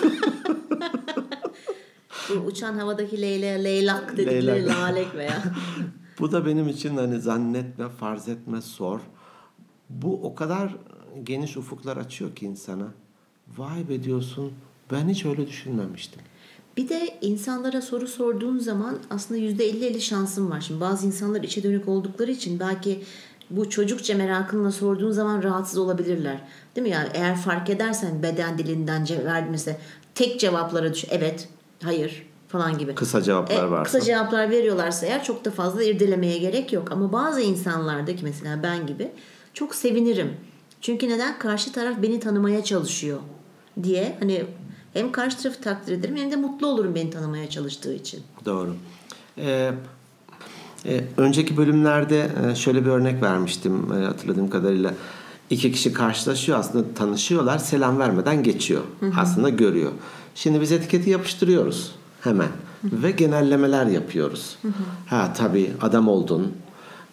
Bu 2.40 2.46
uçan 2.46 2.78
havadaki 2.78 3.22
leyle, 3.22 3.64
leylak 3.64 4.12
dedikleri 4.12 4.46
leylak. 4.46 4.76
lalek 4.76 5.14
veya. 5.14 5.42
Bu 6.18 6.32
da 6.32 6.46
benim 6.46 6.68
için 6.68 6.96
hani 6.96 7.20
zannetme, 7.20 7.88
farz 7.88 8.28
etme, 8.28 8.62
sor. 8.62 9.00
Bu 9.90 10.20
o 10.22 10.34
kadar 10.34 10.76
geniş 11.22 11.56
ufuklar 11.56 11.96
açıyor 11.96 12.34
ki 12.34 12.46
insana. 12.46 12.88
Vay 13.56 13.88
be 13.88 14.02
diyorsun. 14.02 14.52
Ben 14.92 15.08
hiç 15.08 15.24
öyle 15.24 15.46
düşünmemiştim. 15.46 16.22
Bir 16.76 16.88
de 16.88 17.18
insanlara 17.20 17.82
soru 17.82 18.08
sorduğun 18.08 18.58
zaman 18.58 18.98
aslında 19.10 19.40
yüzde 19.40 19.64
elli 19.64 19.84
elli 19.84 20.00
şansın 20.00 20.50
var. 20.50 20.60
Şimdi 20.60 20.80
bazı 20.80 21.06
insanlar 21.06 21.42
içe 21.42 21.62
dönük 21.62 21.88
oldukları 21.88 22.30
için 22.30 22.60
belki 22.60 23.02
bu 23.50 23.70
çocukça 23.70 24.14
merakınla 24.14 24.72
sorduğun 24.72 25.10
zaman 25.10 25.42
rahatsız 25.42 25.78
olabilirler. 25.78 26.40
Değil 26.76 26.86
mi? 26.86 26.92
Yani 26.92 27.08
eğer 27.14 27.36
fark 27.36 27.70
edersen 27.70 28.22
beden 28.22 28.58
dilinden 28.58 29.06
verdiğimizde 29.24 29.78
tek 30.14 30.40
cevaplara 30.40 30.94
düş. 30.94 31.04
Evet, 31.10 31.48
hayır, 31.82 32.26
falan 32.48 32.78
gibi. 32.78 32.94
Kısa 32.94 33.22
cevaplar 33.22 33.64
e, 33.64 33.70
varsa. 33.70 33.84
Kısa 33.84 34.00
cevaplar 34.00 34.50
veriyorlarsa 34.50 35.06
eğer 35.06 35.24
çok 35.24 35.44
da 35.44 35.50
fazla 35.50 35.84
irdelemeye 35.84 36.38
gerek 36.38 36.72
yok. 36.72 36.92
Ama 36.92 37.12
bazı 37.12 37.40
insanlardaki 37.40 38.24
mesela 38.24 38.62
ben 38.62 38.86
gibi 38.86 39.10
çok 39.54 39.74
sevinirim. 39.74 40.32
Çünkü 40.80 41.08
neden? 41.08 41.38
Karşı 41.38 41.72
taraf 41.72 41.96
beni 42.02 42.20
tanımaya 42.20 42.64
çalışıyor 42.64 43.18
diye 43.82 44.16
hani 44.20 44.44
hem 44.92 45.12
karşı 45.12 45.38
tarafı 45.38 45.60
takdir 45.60 45.92
ederim 45.92 46.16
hem 46.16 46.30
de 46.30 46.36
mutlu 46.36 46.66
olurum 46.66 46.94
beni 46.94 47.10
tanımaya 47.10 47.50
çalıştığı 47.50 47.94
için. 47.94 48.22
Doğru. 48.44 48.76
Ee, 49.38 49.72
e, 50.86 51.04
önceki 51.16 51.56
bölümlerde 51.56 52.30
e, 52.46 52.54
şöyle 52.54 52.84
bir 52.84 52.90
örnek 52.90 53.22
vermiştim 53.22 53.92
e, 53.92 54.04
hatırladığım 54.04 54.50
kadarıyla. 54.50 54.94
İki 55.50 55.72
kişi 55.72 55.92
karşılaşıyor 55.92 56.58
aslında 56.58 56.94
tanışıyorlar 56.94 57.58
selam 57.58 57.98
vermeden 57.98 58.42
geçiyor. 58.42 58.82
Hı 59.00 59.06
hı. 59.06 59.12
Aslında 59.20 59.48
görüyor. 59.48 59.92
Şimdi 60.36 60.60
biz 60.60 60.72
etiketi 60.72 61.10
yapıştırıyoruz 61.10 61.92
hemen. 62.20 62.48
Hı-hı. 62.82 63.02
Ve 63.02 63.10
genellemeler 63.10 63.86
yapıyoruz. 63.86 64.56
Hı-hı. 64.62 64.72
Ha 65.06 65.32
tabii 65.36 65.72
adam 65.82 66.08
oldun. 66.08 66.52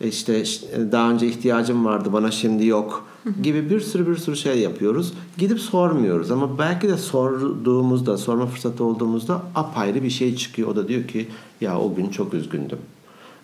E, 0.02 0.08
işte 0.08 0.44
daha 0.92 1.12
önce 1.12 1.28
ihtiyacım 1.28 1.86
vardı 1.86 2.14
bana 2.14 2.32
şimdi 2.32 2.66
yok 2.66 3.06
gibi 3.42 3.70
bir 3.70 3.80
sürü 3.80 4.08
bir 4.08 4.16
sürü 4.16 4.36
şey 4.36 4.60
yapıyoruz. 4.60 5.14
Gidip 5.38 5.60
sormuyoruz 5.60 6.32
ama 6.32 6.60
belki 6.60 6.90
de 6.90 6.98
sorduğumuzda, 6.98 8.18
sorma 8.18 8.46
fırsatı 8.46 8.84
olduğumuzda 8.84 9.42
apayrı 9.56 10.04
bir 10.04 10.10
şey 10.10 10.36
çıkıyor. 10.36 10.68
O 10.68 10.76
da 10.76 10.88
diyor 10.88 11.08
ki 11.08 11.28
ya 11.62 11.80
o 11.80 11.96
gün 11.96 12.10
çok 12.10 12.34
üzgündüm. 12.34 12.80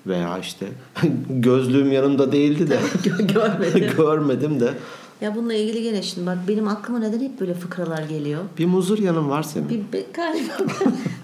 Veya 0.07 0.37
işte 0.39 0.67
gözlüğüm 1.29 1.91
yanımda 1.91 2.31
değildi 2.31 2.69
de 2.69 2.79
görmedim. 3.33 3.89
görmedim 3.97 4.59
de 4.59 4.73
ya 5.21 5.35
bununla 5.35 5.53
ilgili 5.53 5.83
gene 5.83 6.01
şimdi 6.01 6.27
bak 6.27 6.37
benim 6.47 6.67
aklıma 6.67 6.99
neden 6.99 7.19
hep 7.19 7.39
böyle 7.39 7.53
fıkralar 7.53 8.03
geliyor. 8.03 8.43
Bir 8.57 8.65
muzur 8.65 8.99
yanım 8.99 9.29
var 9.29 9.43
senin. 9.43 9.69
Bir, 9.69 9.81
bir 9.93 10.05
galiba 10.13 10.53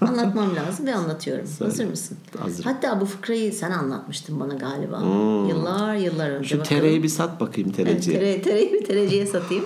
anlatmam 0.00 0.56
lazım 0.56 0.86
ve 0.86 0.94
anlatıyorum. 0.94 1.46
Sen, 1.46 1.64
Hazır 1.64 1.84
mısın? 1.84 2.18
Hazır. 2.38 2.64
Hatta 2.64 3.00
bu 3.00 3.04
fıkrayı 3.04 3.52
sen 3.52 3.70
anlatmıştın 3.70 4.40
bana 4.40 4.54
galiba. 4.54 5.00
Hmm. 5.00 5.48
Yıllar 5.48 5.94
yıllar 5.94 6.30
önce. 6.30 6.48
Şu 6.48 6.58
bakalım. 6.58 6.80
tereyi 6.80 7.02
bir 7.02 7.08
sat 7.08 7.40
bakayım 7.40 7.72
tereciye. 7.72 8.18
Evet, 8.18 8.44
tere, 8.44 8.52
tereyi 8.52 8.72
bir 8.72 8.84
tereciye 8.84 9.26
satayım. 9.26 9.64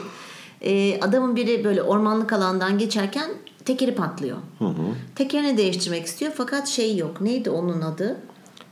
Ee, 0.62 1.00
adamın 1.00 1.36
biri 1.36 1.64
böyle 1.64 1.82
ormanlık 1.82 2.32
alandan 2.32 2.78
geçerken 2.78 3.30
tekeri 3.64 3.94
patlıyor. 3.94 4.36
Hı 4.58 4.64
hı. 4.64 4.82
Tekerini 5.14 5.56
değiştirmek 5.56 6.06
istiyor 6.06 6.32
fakat 6.36 6.68
şey 6.68 6.96
yok. 6.96 7.20
Neydi 7.20 7.50
onun 7.50 7.80
adı? 7.80 8.16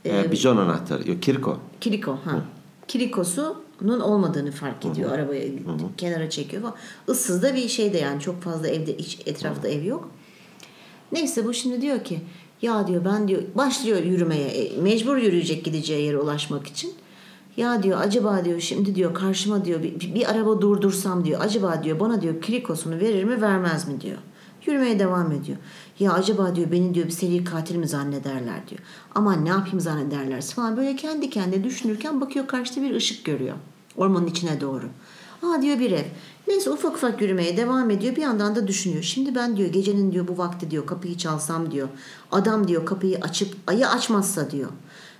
Ee, 0.05 0.19
ee, 0.19 0.31
bijon 0.31 0.57
anahtarı. 0.57 1.09
Yok 1.09 1.21
kiriko. 1.21 1.57
Kiriko. 1.81 2.11
Ha. 2.11 2.31
Hı. 2.31 2.41
Kirikosu 2.87 3.55
nun 3.81 3.99
olmadığını 3.99 4.51
fark 4.51 4.85
ediyor. 4.85 5.09
Hı-hı. 5.09 5.17
Arabaya 5.17 5.43
Hı-hı. 5.43 5.95
kenara 5.97 6.29
çekiyor 6.29 6.61
falan. 6.61 6.75
Issız 7.07 7.43
da 7.43 7.55
bir 7.55 7.67
şey 7.67 7.93
de 7.93 7.97
yani 7.97 8.21
çok 8.21 8.41
fazla 8.41 8.67
evde 8.67 8.97
hiç 8.97 9.19
etrafta 9.25 9.67
Hı-hı. 9.67 9.77
ev 9.77 9.83
yok. 9.83 10.11
Neyse 11.11 11.45
bu 11.45 11.53
şimdi 11.53 11.81
diyor 11.81 12.03
ki 12.03 12.19
ya 12.61 12.87
diyor 12.87 13.05
ben 13.05 13.27
diyor 13.27 13.41
başlıyor 13.55 14.03
yürümeye. 14.03 14.47
E, 14.47 14.81
mecbur 14.81 15.17
yürüyecek 15.17 15.65
gideceği 15.65 16.05
yere 16.05 16.17
ulaşmak 16.17 16.67
için. 16.67 16.93
Ya 17.57 17.83
diyor 17.83 18.01
acaba 18.01 18.45
diyor 18.45 18.59
şimdi 18.59 18.95
diyor 18.95 19.13
karşıma 19.13 19.65
diyor 19.65 19.83
bir, 19.83 20.15
bir 20.15 20.31
araba 20.31 20.61
durdursam 20.61 21.25
diyor 21.25 21.41
acaba 21.41 21.83
diyor 21.83 21.99
bana 21.99 22.21
diyor 22.21 22.41
krikosunu 22.41 22.99
verir 22.99 23.23
mi 23.23 23.41
vermez 23.41 23.87
mi 23.87 24.01
diyor. 24.01 24.17
Yürümeye 24.65 24.99
devam 24.99 25.31
ediyor. 25.31 25.57
Ya 25.99 26.13
acaba 26.13 26.55
diyor 26.55 26.71
beni 26.71 26.93
diyor 26.93 27.05
bir 27.05 27.11
seri 27.11 27.43
katil 27.43 27.75
mi 27.75 27.87
zannederler 27.87 28.67
diyor. 28.69 28.81
Aman 29.15 29.45
ne 29.45 29.49
yapayım 29.49 29.79
zannederlerse 29.79 30.53
falan 30.55 30.77
böyle 30.77 30.95
kendi 30.95 31.29
kendine 31.29 31.63
düşünürken 31.63 32.21
bakıyor 32.21 32.47
karşıda 32.47 32.81
bir 32.81 32.95
ışık 32.95 33.25
görüyor. 33.25 33.55
Ormanın 33.97 34.27
içine 34.27 34.61
doğru. 34.61 34.85
Aa 35.43 35.61
diyor 35.61 35.79
bir 35.79 35.91
ev. 35.91 36.05
Neyse 36.47 36.69
ufak 36.69 36.95
ufak 36.95 37.21
yürümeye 37.21 37.57
devam 37.57 37.89
ediyor. 37.89 38.15
Bir 38.15 38.21
yandan 38.21 38.55
da 38.55 38.67
düşünüyor. 38.67 39.03
Şimdi 39.03 39.35
ben 39.35 39.57
diyor 39.57 39.69
gecenin 39.69 40.11
diyor 40.11 40.27
bu 40.27 40.37
vakti 40.37 40.71
diyor 40.71 40.85
kapıyı 40.85 41.17
çalsam 41.17 41.71
diyor. 41.71 41.87
Adam 42.31 42.67
diyor 42.67 42.85
kapıyı 42.85 43.17
açıp 43.21 43.55
ayı 43.67 43.89
açmazsa 43.89 44.51
diyor. 44.51 44.69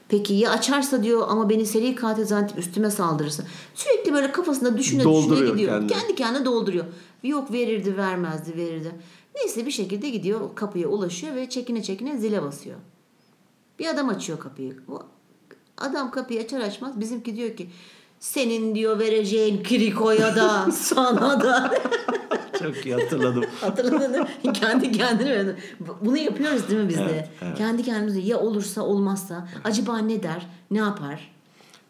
Peki 0.09 0.33
ya 0.33 0.51
açarsa 0.51 1.03
diyor 1.03 1.25
ama 1.29 1.49
beni 1.49 1.65
seri 1.65 1.95
katil 1.95 2.25
zannedip 2.25 2.57
üstüme 2.57 2.91
saldırırsa. 2.91 3.43
Sürekli 3.75 4.13
böyle 4.13 4.31
kafasında 4.31 4.77
düşüne 4.77 5.03
düşüne 5.03 5.51
gidiyor. 5.51 5.71
Kendini. 5.71 5.87
Kendi 5.87 6.15
kendine 6.15 6.45
dolduruyor. 6.45 6.85
Yok 7.23 7.51
verirdi 7.51 7.97
vermezdi 7.97 8.57
verirdi. 8.57 8.91
Neyse 9.39 9.65
bir 9.65 9.71
şekilde 9.71 10.09
gidiyor 10.09 10.55
kapıya 10.55 10.87
ulaşıyor 10.87 11.35
ve 11.35 11.49
çekine 11.49 11.83
çekine 11.83 12.17
zile 12.17 12.43
basıyor. 12.43 12.77
Bir 13.79 13.87
adam 13.87 14.09
açıyor 14.09 14.39
kapıyı. 14.39 14.77
Adam 15.77 16.11
kapıyı 16.11 16.41
açar 16.41 16.59
açmaz 16.59 16.99
bizimki 16.99 17.35
diyor 17.35 17.55
ki 17.55 17.69
senin 18.19 18.75
diyor 18.75 18.99
vereceğin 18.99 19.63
krikoya 19.63 20.35
da 20.35 20.71
sana 20.73 21.41
da. 21.41 21.73
Çok 22.59 22.85
iyi 22.85 22.95
hatırladım. 22.95 23.43
Hatırladın 23.61 24.13
değil 24.13 24.25
mi? 24.45 24.53
Kendi 24.53 24.91
kendine 24.91 25.55
Bunu 26.01 26.17
yapıyoruz 26.17 26.69
değil 26.69 26.81
mi 26.83 26.89
biz 26.89 26.97
de? 26.97 27.03
Evet, 27.03 27.29
evet. 27.41 27.57
Kendi 27.57 27.83
kendimize 27.83 28.19
ya 28.19 28.39
olursa 28.39 28.81
olmazsa 28.81 29.47
acaba 29.63 29.97
ne 29.97 30.23
der, 30.23 30.47
ne 30.71 30.77
yapar? 30.77 31.38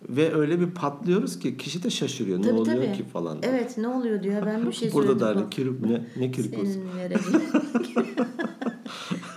Ve 0.10 0.36
öyle 0.36 0.60
bir 0.60 0.72
patlıyoruz 0.72 1.40
ki 1.40 1.58
kişi 1.58 1.84
de 1.84 1.90
şaşırıyor. 1.90 2.44
Tabii, 2.44 2.56
ne 2.56 2.60
oluyor 2.60 2.84
tabii. 2.84 2.94
ki 2.98 3.04
falan. 3.04 3.38
Evet 3.42 3.78
ne 3.78 3.88
oluyor 3.88 4.24
diyor. 4.24 4.46
Ben 4.46 4.68
bir 4.68 4.72
şey 4.74 4.94
Burada 4.94 5.20
da 5.20 5.28
hani 5.28 5.50
kirip 5.50 5.82
ne, 5.82 6.06
ne. 6.18 6.34
Senin 6.34 6.98
vereceğin. 6.98 7.44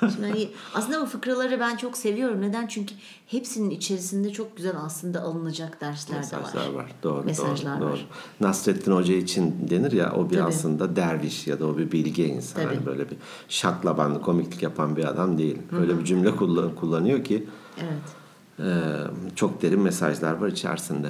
Şimdi 0.01 0.27
hani 0.27 0.49
aslında 0.75 1.01
bu 1.01 1.07
fıkraları 1.07 1.61
ben 1.61 1.77
çok 1.77 1.97
seviyorum. 1.97 2.43
Neden? 2.43 2.67
Çünkü 2.67 2.95
hepsinin 3.27 3.71
içerisinde 3.71 4.31
çok 4.31 4.57
güzel 4.57 4.75
aslında 4.77 5.23
alınacak 5.23 5.81
dersler 5.81 6.17
Mesajlar 6.19 6.55
de 6.55 6.69
var. 6.69 6.75
var. 6.75 6.93
Doğru, 7.03 7.25
Mesajlar 7.25 7.81
doğru, 7.81 7.91
var. 7.91 7.93
Doğru. 7.93 8.49
Nasrettin 8.49 8.93
Hoca 8.93 9.15
için 9.15 9.55
denir 9.71 9.93
ya 9.93 10.13
o 10.17 10.31
bir 10.31 10.37
Tabii. 10.37 10.49
aslında 10.49 10.97
derviş 10.97 11.47
ya 11.47 11.61
da 11.61 11.67
o 11.67 11.79
bir 11.79 11.93
bilge 11.93 12.27
insan. 12.27 12.63
Tabii. 12.63 12.75
Hani 12.75 12.87
böyle 12.87 13.11
bir 13.11 13.17
şaklabanlı 13.49 14.23
komiklik 14.23 14.63
yapan 14.63 14.97
bir 14.97 15.05
adam 15.05 15.39
değil. 15.39 15.59
Öyle 15.81 15.99
bir 15.99 16.05
cümle 16.05 16.37
kullanıyor 16.77 17.25
ki. 17.25 17.49
Evet. 17.81 18.22
Çok 19.37 19.63
derin 19.63 19.81
mesajlar 19.81 20.33
var 20.33 20.49
içerisinde. 20.49 21.09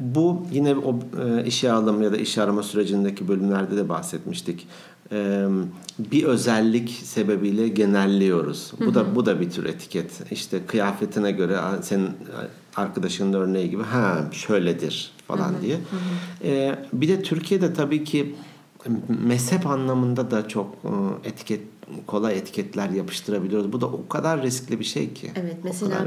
bu 0.00 0.46
yine 0.52 0.74
o 0.74 0.98
işe 1.46 1.72
alım 1.72 2.02
ya 2.02 2.12
da 2.12 2.16
işe 2.16 2.42
arama 2.42 2.62
sürecindeki 2.62 3.28
bölümlerde 3.28 3.76
de 3.76 3.88
bahsetmiştik. 3.88 4.66
e, 5.12 5.46
bir 5.98 6.24
özellik 6.24 6.90
sebebiyle 6.90 7.68
genelliyoruz. 7.68 8.72
Bu 8.86 8.94
da 8.94 9.14
bu 9.14 9.26
da 9.26 9.40
bir 9.40 9.50
tür 9.50 9.64
etiket. 9.64 10.32
İşte 10.32 10.60
kıyafetine 10.66 11.32
göre 11.32 11.58
senin 11.82 12.10
arkadaşının 12.76 13.32
örneği 13.32 13.70
gibi 13.70 13.82
ha 13.82 14.24
şöyledir 14.32 15.12
falan 15.28 15.54
diye. 15.62 15.78
E, 16.44 16.78
bir 16.92 17.08
de 17.08 17.22
Türkiye'de 17.22 17.74
tabii 17.74 18.04
ki 18.04 18.34
mezhep 19.08 19.66
anlamında 19.66 20.30
da 20.30 20.48
çok 20.48 20.74
e, 20.84 21.28
etiket 21.28 21.60
kolay 22.06 22.38
etiketler 22.38 22.90
yapıştırabiliyoruz. 22.90 23.72
Bu 23.72 23.80
da 23.80 23.86
o 23.86 24.08
kadar 24.08 24.42
riskli 24.42 24.80
bir 24.80 24.84
şey 24.84 25.12
ki. 25.12 25.32
Evet 25.36 25.56
mesela 25.62 26.06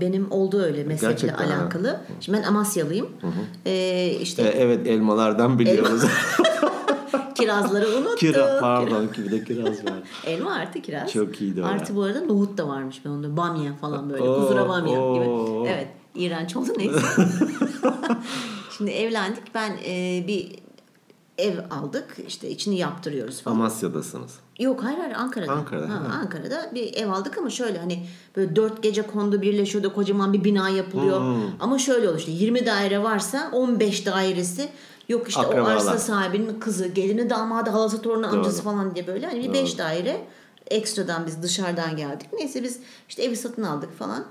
benim 0.00 0.32
oldu 0.32 0.62
öyle 0.62 0.84
mezheple 0.84 1.08
Gerçekten, 1.08 1.50
alakalı. 1.50 1.88
Ha. 1.88 2.00
Şimdi 2.20 2.38
ben 2.38 2.42
Amasyalıyım. 2.42 3.06
Hı 3.20 3.26
hı. 3.26 3.30
Ee, 3.66 4.10
işte 4.20 4.42
ee, 4.42 4.58
evet 4.58 4.86
elmalardan 4.86 5.58
biliyoruz. 5.58 6.02
Elma. 6.04 6.66
Kirazları 7.34 7.88
unuttum. 7.88 8.16
Kira, 8.16 8.58
pardon 8.60 9.08
bir 9.18 9.30
de 9.30 9.44
kiraz 9.44 9.84
var. 9.84 10.02
Elma 10.26 10.54
artı 10.54 10.82
kiraz. 10.82 11.12
Çok 11.12 11.40
iyiydi 11.40 11.62
o 11.62 11.66
Artı 11.66 11.92
ya. 11.92 11.96
bu 11.96 12.02
arada 12.02 12.20
nohut 12.20 12.58
da 12.58 12.68
varmış 12.68 13.00
ben 13.04 13.10
onda. 13.10 13.36
Bamya 13.36 13.74
falan 13.74 14.10
böyle. 14.10 14.22
Oo, 14.22 14.40
Kuzura 14.40 14.68
bamya 14.68 15.00
oo. 15.00 15.14
gibi. 15.14 15.70
Evet. 15.72 15.88
İğrenç 16.14 16.56
oldu 16.56 16.68
neyse. 16.78 17.00
Şimdi 18.76 18.90
evlendik. 18.90 19.54
Ben 19.54 19.72
e, 19.86 20.24
bir 20.28 20.65
ev 21.38 21.58
aldık. 21.70 22.16
İşte 22.26 22.50
içini 22.50 22.78
yaptırıyoruz 22.78 23.42
falan. 23.42 23.56
Amasya'dasınız. 23.56 24.34
Yok 24.58 24.82
hayır 24.84 24.98
hayır 24.98 25.14
Ankara'da. 25.14 25.52
Ankara'da. 25.52 25.88
Ha, 25.88 26.18
Ankara'da 26.22 26.70
bir 26.74 26.94
ev 26.94 27.08
aldık 27.08 27.38
ama 27.38 27.50
şöyle 27.50 27.78
hani 27.78 28.06
böyle 28.36 28.56
dört 28.56 28.82
gece 28.82 29.02
kondu 29.02 29.42
birleşiyor 29.42 29.84
da 29.84 29.92
kocaman 29.92 30.32
bir 30.32 30.44
bina 30.44 30.68
yapılıyor. 30.68 31.20
Hmm. 31.20 31.42
Ama 31.60 31.78
şöyle 31.78 32.08
olur 32.08 32.18
işte 32.18 32.30
20 32.30 32.66
daire 32.66 33.02
varsa 33.02 33.50
15 33.52 34.06
dairesi 34.06 34.68
yok 35.08 35.28
işte 35.28 35.40
Akrabalar. 35.40 35.76
o 35.76 35.78
arsa 35.78 35.98
sahibinin 35.98 36.60
kızı, 36.60 36.88
gelini, 36.88 37.30
damadı, 37.30 37.70
halası, 37.70 38.02
torunu, 38.02 38.26
amcası 38.26 38.62
falan 38.62 38.94
diye 38.94 39.06
böyle 39.06 39.26
hani 39.26 39.48
bir 39.48 39.52
5 39.52 39.78
daire 39.78 40.26
ekstradan 40.70 41.26
biz 41.26 41.42
dışarıdan 41.42 41.96
geldik. 41.96 42.28
Neyse 42.32 42.62
biz 42.62 42.80
işte 43.08 43.22
evi 43.22 43.36
satın 43.36 43.62
aldık 43.62 43.98
falan. 43.98 44.24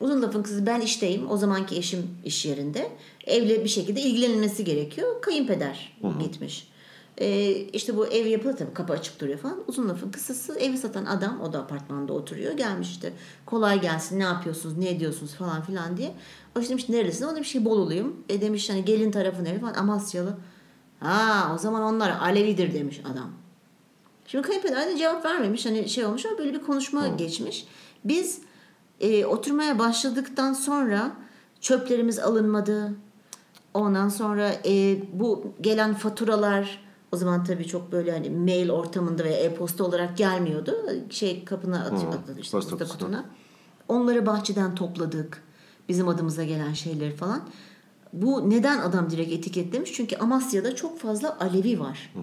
Uzun 0.00 0.22
lafın 0.22 0.42
kızı 0.42 0.66
ben 0.66 0.80
işteyim. 0.80 1.30
O 1.30 1.36
zamanki 1.36 1.76
eşim 1.76 2.10
iş 2.24 2.46
yerinde. 2.46 2.90
Evle 3.26 3.64
bir 3.64 3.68
şekilde 3.68 4.00
ilgilenilmesi 4.00 4.64
gerekiyor. 4.64 5.22
Kayınpeder 5.22 5.96
Hı-hı. 6.02 6.18
gitmiş. 6.18 6.68
Ee, 7.20 7.50
işte 7.50 7.96
bu 7.96 8.06
ev 8.06 8.26
yapıldı 8.26 8.56
tabii 8.58 8.74
kapı 8.74 8.92
açık 8.92 9.20
duruyor 9.20 9.38
falan. 9.38 9.58
Uzun 9.66 9.88
lafın 9.88 10.10
kısası 10.10 10.58
evi 10.58 10.78
satan 10.78 11.04
adam 11.04 11.40
o 11.40 11.52
da 11.52 11.58
apartmanda 11.58 12.12
oturuyor. 12.12 12.52
Gelmiş 12.52 12.90
işte 12.90 13.12
kolay 13.46 13.80
gelsin 13.80 14.18
ne 14.18 14.22
yapıyorsunuz 14.22 14.78
ne 14.78 14.90
ediyorsunuz 14.90 15.34
falan 15.34 15.62
filan 15.62 15.96
diye. 15.96 16.12
O 16.56 16.60
işte 16.60 16.70
demiş 16.70 16.88
nerelisin? 16.88 17.24
O 17.24 17.34
demiş 17.34 17.52
ki 17.52 17.64
Boluluyum. 17.64 18.16
E 18.28 18.40
demiş 18.40 18.70
hani 18.70 18.84
gelin 18.84 19.10
tarafı 19.10 19.44
nereli 19.44 19.60
falan 19.60 19.74
Amasyalı. 19.74 20.36
Ha 21.00 21.52
o 21.54 21.58
zaman 21.58 21.82
onlar 21.82 22.10
Alevidir 22.10 22.74
demiş 22.74 23.00
adam. 23.12 23.30
Şimdi 24.26 24.46
kayınpeder 24.46 24.88
de 24.88 24.98
cevap 24.98 25.24
vermemiş. 25.24 25.66
Hani 25.66 25.88
şey 25.88 26.04
olmuş 26.04 26.26
ama 26.26 26.38
böyle 26.38 26.54
bir 26.54 26.62
konuşma 26.62 27.12
Hı. 27.12 27.16
geçmiş. 27.16 27.66
Biz 28.04 28.40
e, 29.00 29.26
oturmaya 29.26 29.78
başladıktan 29.78 30.52
sonra 30.52 31.12
çöplerimiz 31.60 32.18
alınmadı. 32.18 32.92
Ondan 33.74 34.08
sonra 34.08 34.52
e, 34.66 35.02
bu 35.12 35.52
gelen 35.60 35.94
faturalar 35.94 36.88
o 37.12 37.16
zaman 37.16 37.44
tabii 37.44 37.66
çok 37.66 37.92
böyle 37.92 38.12
hani 38.12 38.30
mail 38.30 38.70
ortamında 38.70 39.24
veya 39.24 39.38
e-posta 39.38 39.84
olarak 39.84 40.16
gelmiyordu. 40.16 40.76
Şey 41.10 41.44
kapına 41.44 41.90
hmm, 41.90 42.38
işte 42.40 42.58
posta 42.58 42.88
kutuna. 42.88 43.24
Onları 43.88 44.26
bahçeden 44.26 44.74
topladık. 44.74 45.42
Bizim 45.88 46.08
adımıza 46.08 46.44
gelen 46.44 46.72
şeyleri 46.72 47.16
falan. 47.16 47.40
Bu 48.12 48.50
neden 48.50 48.78
adam 48.78 49.10
direkt 49.10 49.32
etiketlemiş? 49.32 49.92
Çünkü 49.92 50.16
Amasya'da 50.16 50.74
çok 50.74 50.98
fazla 50.98 51.38
Alevi 51.40 51.80
var. 51.80 52.10
Hı 52.14 52.20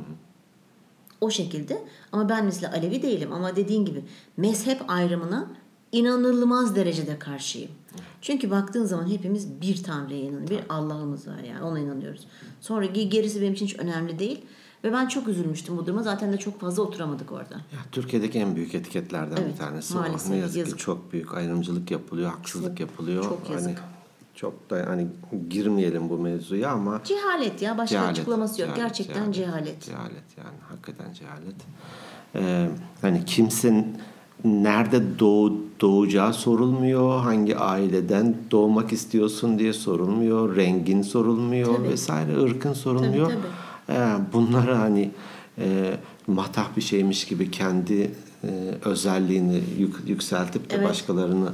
O 1.21 1.29
şekilde. 1.29 1.83
Ama 2.11 2.29
ben 2.29 2.45
mesela 2.45 2.73
Alevi 2.73 3.01
değilim. 3.01 3.33
Ama 3.33 3.55
dediğin 3.55 3.85
gibi 3.85 4.05
mezhep 4.37 4.81
ayrımına 4.87 5.47
inanılmaz 5.99 6.75
derecede 6.75 7.19
karşıyım. 7.19 7.71
Çünkü 8.21 8.51
baktığın 8.51 8.85
zaman 8.85 9.09
hepimiz 9.09 9.61
bir 9.61 9.83
Tanrı'ya 9.83 10.19
inanıyoruz. 10.19 10.49
Bir 10.49 10.59
Allah'ımız 10.69 11.27
var 11.27 11.39
yani 11.49 11.63
ona 11.63 11.79
inanıyoruz. 11.79 12.27
Sonra 12.61 12.85
gerisi 12.85 13.41
benim 13.41 13.53
için 13.53 13.65
hiç 13.65 13.79
önemli 13.79 14.19
değil. 14.19 14.41
Ve 14.83 14.93
ben 14.93 15.07
çok 15.07 15.27
üzülmüştüm 15.27 15.77
bu 15.77 15.85
duruma. 15.85 16.03
Zaten 16.03 16.33
de 16.33 16.37
çok 16.37 16.59
fazla 16.59 16.83
oturamadık 16.83 17.31
orada. 17.31 17.53
Ya, 17.53 17.79
Türkiye'deki 17.91 18.39
en 18.39 18.55
büyük 18.55 18.75
etiketlerden 18.75 19.37
evet, 19.41 19.53
bir 19.53 19.57
tanesi 19.57 19.93
maalesef. 19.93 20.29
Ne 20.31 20.37
yazık, 20.37 20.57
yazık 20.57 20.77
ki 20.77 20.83
çok 20.83 21.13
büyük 21.13 21.33
ayrımcılık 21.33 21.91
yapılıyor, 21.91 22.29
haksızlık 22.29 22.69
çok, 22.69 22.79
yapılıyor. 22.79 23.23
Çok 23.23 23.49
yazık. 23.49 23.77
Hani, 23.77 23.89
çok 24.35 24.69
da 24.69 24.85
hani 24.87 25.07
girmeyelim 25.49 26.09
bu 26.09 26.17
mevzuya 26.17 26.71
ama 26.71 27.01
cehalet 27.03 27.61
ya 27.61 27.77
başka 27.77 27.95
cehalet, 27.95 28.11
açıklaması 28.11 28.61
yok. 28.61 28.69
Cehalet, 28.75 28.87
Gerçekten 28.87 29.31
cehalet. 29.31 29.81
Cehalet, 29.81 30.37
yani 30.37 30.57
hakikaten 30.69 31.13
cehalet. 31.13 31.55
Ee, 32.35 32.69
hani 33.01 33.25
kimsenin 33.25 33.97
nerede 34.43 35.19
doğ, 35.19 35.51
doğacağı 35.81 36.33
sorulmuyor, 36.33 37.19
hangi 37.19 37.57
aileden 37.57 38.35
doğmak 38.51 38.93
istiyorsun 38.93 39.59
diye 39.59 39.73
sorulmuyor, 39.73 40.55
rengin 40.55 41.01
sorulmuyor 41.01 41.75
tabii. 41.75 41.89
vesaire, 41.89 42.37
ırkın 42.39 42.73
sorulmuyor. 42.73 43.29
Tabii, 43.29 43.41
tabii. 43.87 43.99
Ee, 43.99 44.33
bunları 44.33 44.73
hani 44.73 45.11
e, 45.57 45.97
matah 46.27 46.75
bir 46.77 46.81
şeymiş 46.81 47.25
gibi 47.25 47.51
kendi 47.51 48.11
e, 48.43 48.49
özelliğini 48.85 49.61
yük, 49.77 49.95
yükseltip 50.07 50.69
de 50.69 50.75
evet. 50.75 50.89
başkalarını 50.89 51.49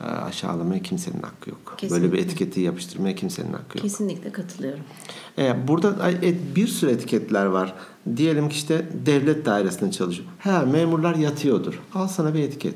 e, 0.00 0.04
aşağılamaya 0.04 0.82
kimsenin 0.82 1.22
hakkı 1.22 1.50
yok. 1.50 1.74
Kesinlikle. 1.76 2.02
Böyle 2.02 2.12
bir 2.12 2.24
etiketi 2.24 2.60
yapıştırmaya 2.60 3.14
kimsenin 3.14 3.52
hakkı 3.52 3.78
yok. 3.78 3.82
Kesinlikle 3.82 4.32
katılıyorum. 4.32 4.84
E, 5.38 5.68
burada 5.68 6.10
e, 6.10 6.34
bir 6.56 6.66
sürü 6.66 6.90
etiketler 6.90 7.46
var. 7.46 7.74
Diyelim 8.16 8.48
ki 8.48 8.56
işte 8.56 8.86
devlet 9.06 9.46
dairesinde 9.46 9.90
çalışıyor. 9.90 10.28
Ha 10.38 10.64
memurlar 10.72 11.14
yatıyordur. 11.14 11.80
Al 11.94 12.08
sana 12.08 12.34
bir 12.34 12.42
etiket. 12.42 12.74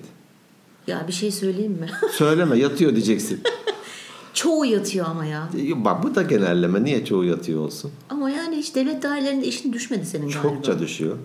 Ya 0.86 1.04
bir 1.08 1.12
şey 1.12 1.30
söyleyeyim 1.30 1.72
mi? 1.72 1.86
Söyleme 2.12 2.58
yatıyor 2.58 2.92
diyeceksin. 2.92 3.40
çoğu 4.34 4.64
yatıyor 4.66 5.06
ama 5.06 5.24
ya. 5.24 5.48
E, 5.58 5.84
bak 5.84 6.02
bu 6.02 6.14
da 6.14 6.22
genelleme. 6.22 6.84
Niye 6.84 7.04
çoğu 7.04 7.24
yatıyor 7.24 7.60
olsun? 7.60 7.90
Ama 8.10 8.30
yani 8.30 8.56
hiç 8.56 8.74
devlet 8.74 9.02
dairelerinde 9.02 9.46
işin 9.46 9.72
düşmedi 9.72 10.06
senin 10.06 10.28
galiba. 10.28 10.42
Çokça 10.42 10.78
düşüyor. 10.78 11.16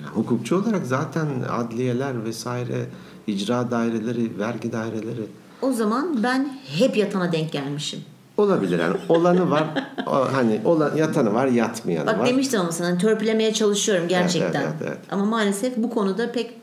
Yani 0.00 0.10
hukukçu 0.10 0.56
olarak 0.56 0.86
zaten 0.86 1.26
adliyeler 1.50 2.24
vesaire 2.24 2.86
icra 3.26 3.70
daireleri, 3.70 4.38
vergi 4.38 4.72
daireleri. 4.72 5.26
O 5.62 5.72
zaman 5.72 6.22
ben 6.22 6.58
hep 6.78 6.96
yatana 6.96 7.32
denk 7.32 7.52
gelmişim. 7.52 8.00
Olabilir 8.38 8.78
yani. 8.78 8.96
Olanı 9.08 9.50
var. 9.50 9.64
o, 10.06 10.32
hani 10.32 10.60
olan 10.64 10.96
yatanı 10.96 11.34
var, 11.34 11.46
yatmayanı 11.46 12.06
Bak 12.06 12.14
var. 12.14 12.20
Bak 12.20 12.26
demiştim 12.28 12.60
ama 12.60 12.72
sana 12.72 12.98
törpülemeye 12.98 13.52
çalışıyorum 13.54 14.08
gerçekten. 14.08 14.60
Evet, 14.60 14.72
evet, 14.80 14.88
evet. 14.88 14.98
Ama 15.10 15.24
maalesef 15.24 15.76
bu 15.76 15.90
konuda 15.90 16.32
pek 16.32 16.54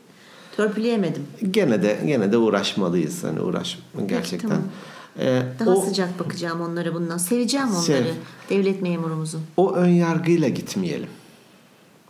törpüleyemedim. 0.56 1.26
Gene 1.50 1.82
de 1.82 1.98
gene 2.06 2.32
de 2.32 2.36
uğraşmalıyız 2.36 3.24
hani 3.24 3.40
uğraş 3.40 3.78
gerçekten. 4.06 4.30
Peki, 4.30 4.48
tamam. 4.48 4.64
Ee, 5.18 5.42
Daha 5.60 5.70
o, 5.70 5.80
sıcak 5.80 6.18
bakacağım 6.18 6.60
onlara 6.60 6.94
bundan. 6.94 7.18
Seveceğim 7.18 7.68
onları. 7.68 7.82
Sev. 7.82 8.04
Devlet 8.50 8.82
memurumuzu. 8.82 9.38
O 9.56 9.74
ön 9.74 9.88
yargıyla 9.88 10.48
gitmeyelim. 10.48 11.08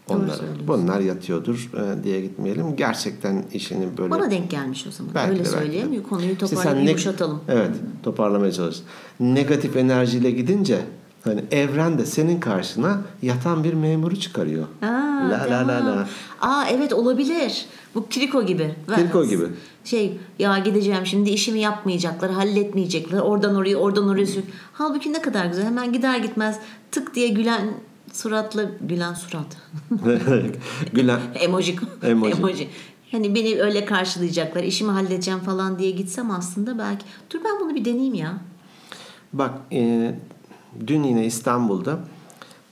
Onlara. 0.08 0.42
Bunlar 0.66 1.00
yatıyordur 1.00 1.70
e, 1.74 2.04
diye 2.04 2.20
gitmeyelim. 2.20 2.76
Gerçekten 2.76 3.44
işini 3.52 3.98
böyle... 3.98 4.10
Bana 4.10 4.30
denk 4.30 4.50
gelmiş 4.50 4.86
o 4.88 4.90
zaman. 4.90 5.14
Belki 5.14 5.30
Öyle 5.30 5.44
de, 5.44 5.48
söyleyeyim. 5.48 5.92
De. 5.92 6.02
Konuyu 6.02 6.38
toparlayıp 6.38 6.78
işte 6.78 6.90
yumuşatalım. 6.90 7.40
Evet. 7.48 7.70
Toparlamaya 8.02 8.52
çalış. 8.52 8.76
Negatif 9.20 9.76
enerjiyle 9.76 10.30
gidince 10.30 10.80
hani 11.24 11.44
evren 11.50 11.98
de 11.98 12.06
senin 12.06 12.40
karşına 12.40 13.02
yatan 13.22 13.64
bir 13.64 13.74
memuru 13.74 14.16
çıkarıyor. 14.16 14.66
Aa, 14.82 14.86
la 15.30 15.46
la 15.50 15.68
la 15.68 15.86
la. 15.86 16.08
Aa 16.40 16.64
evet 16.70 16.92
olabilir. 16.92 17.66
Bu 17.94 18.08
Kiriko 18.08 18.46
gibi. 18.46 18.74
Kiriko 18.94 19.24
gibi. 19.24 19.44
Şey 19.84 20.18
ya 20.38 20.58
gideceğim 20.58 21.06
şimdi 21.06 21.30
işimi 21.30 21.60
yapmayacaklar, 21.60 22.30
halletmeyecekler. 22.30 23.18
Oradan 23.18 23.54
oraya, 23.54 23.76
oradan 23.76 24.08
oraya. 24.08 24.26
Halbuki 24.72 25.12
ne 25.12 25.22
kadar 25.22 25.46
güzel. 25.46 25.64
Hemen 25.64 25.92
gider 25.92 26.18
gitmez 26.18 26.58
tık 26.90 27.14
diye 27.14 27.28
gülen 27.28 27.68
suratlı 28.16 28.70
gülen 28.80 29.14
surat. 29.14 29.46
gülen. 30.92 31.20
Emoji. 31.34 31.76
Emoji. 32.02 32.32
Emoji. 32.32 32.68
Hani 33.12 33.34
beni 33.34 33.62
öyle 33.62 33.84
karşılayacaklar, 33.84 34.62
işimi 34.62 34.90
halledeceğim 34.90 35.40
falan 35.40 35.78
diye 35.78 35.90
gitsem 35.90 36.30
aslında 36.30 36.78
belki. 36.78 37.04
Dur 37.30 37.38
ben 37.44 37.60
bunu 37.60 37.74
bir 37.74 37.84
deneyeyim 37.84 38.14
ya. 38.14 38.38
Bak 39.32 39.52
e, 39.72 40.14
dün 40.86 41.02
yine 41.02 41.26
İstanbul'da 41.26 41.98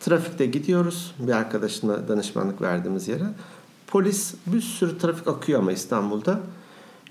trafikte 0.00 0.46
gidiyoruz. 0.46 1.14
Bir 1.18 1.33
arkadaşına 1.33 2.09
danışmanlık 2.09 2.62
verdiğimiz 2.62 3.09
yere. 3.09 3.24
Polis 3.87 4.35
bir 4.46 4.61
sürü 4.61 4.98
trafik 4.98 5.28
akıyor 5.28 5.59
ama 5.61 5.72
İstanbul'da. 5.72 6.40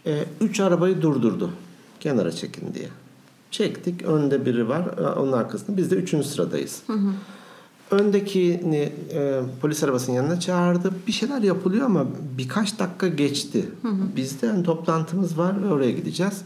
E, 0.05 0.25
üç 0.41 0.59
arabayı 0.59 1.01
durdurdu. 1.01 1.51
Kenara 1.99 2.31
çekin 2.31 2.73
diye. 2.73 2.89
Çektik. 3.51 4.01
Önde 4.01 4.45
biri 4.45 4.69
var. 4.69 4.85
Onun 5.17 5.31
arkasında. 5.31 5.77
Biz 5.77 5.91
de 5.91 5.95
üçüncü 5.95 6.27
sıradayız. 6.27 6.81
Hı 6.87 6.93
hı. 6.93 7.13
Öndekini 7.91 8.91
e, 9.13 9.41
polis 9.61 9.83
arabasının 9.83 10.15
yanına 10.15 10.39
çağırdı. 10.39 10.93
Bir 11.07 11.11
şeyler 11.11 11.41
yapılıyor 11.41 11.85
ama 11.85 12.05
birkaç 12.37 12.79
dakika 12.79 13.07
geçti. 13.07 13.69
Hı 13.81 13.87
hı. 13.87 14.15
Bizde 14.15 14.45
yani 14.45 14.63
toplantımız 14.63 15.37
var 15.37 15.63
ve 15.63 15.67
oraya 15.67 15.91
gideceğiz. 15.91 16.41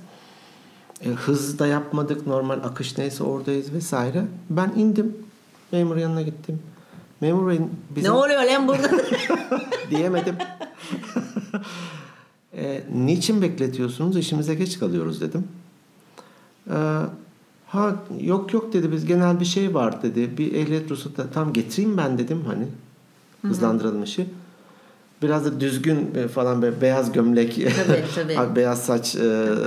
E, 1.05 1.09
hız 1.09 1.59
da 1.59 1.67
yapmadık. 1.67 2.27
Normal 2.27 2.57
akış 2.63 2.97
neyse 2.97 3.23
oradayız 3.23 3.73
vesaire. 3.73 4.25
Ben 4.49 4.73
indim. 4.75 5.17
Memur 5.71 5.95
yanına 5.95 6.21
gittim. 6.21 6.59
Memur 7.21 7.49
Bey 7.49 7.59
bizim... 7.89 8.11
Ne 8.11 8.15
oluyor 8.15 8.43
lan 8.43 8.67
burada? 8.67 8.89
diyemedim. 9.89 10.35
e, 12.53 12.83
niçin 12.93 13.41
bekletiyorsunuz? 13.41 14.17
İşimize 14.17 14.55
geç 14.55 14.79
kalıyoruz 14.79 15.21
dedim. 15.21 15.47
E, 16.69 16.77
ha 17.67 17.95
yok 18.21 18.53
yok 18.53 18.73
dedi 18.73 18.91
biz 18.91 19.05
genel 19.05 19.39
bir 19.39 19.45
şey 19.45 19.73
var 19.73 20.01
dedi. 20.03 20.37
Bir 20.37 20.53
ehliyet 20.55 20.91
ruhsatı 20.91 21.27
tam 21.33 21.53
getireyim 21.53 21.97
ben 21.97 22.17
dedim 22.17 22.43
hani. 22.47 22.65
Hızlandıralım 23.41 24.03
işi. 24.03 24.25
Biraz 25.21 25.45
da 25.45 25.59
düzgün 25.59 26.15
e, 26.15 26.27
falan 26.27 26.61
böyle 26.61 26.81
beyaz 26.81 27.11
gömlek, 27.11 27.53
Tabii, 27.87 28.03
tabii. 28.35 28.55
beyaz 28.55 28.85
saç 28.85 29.15
e, 29.15 29.21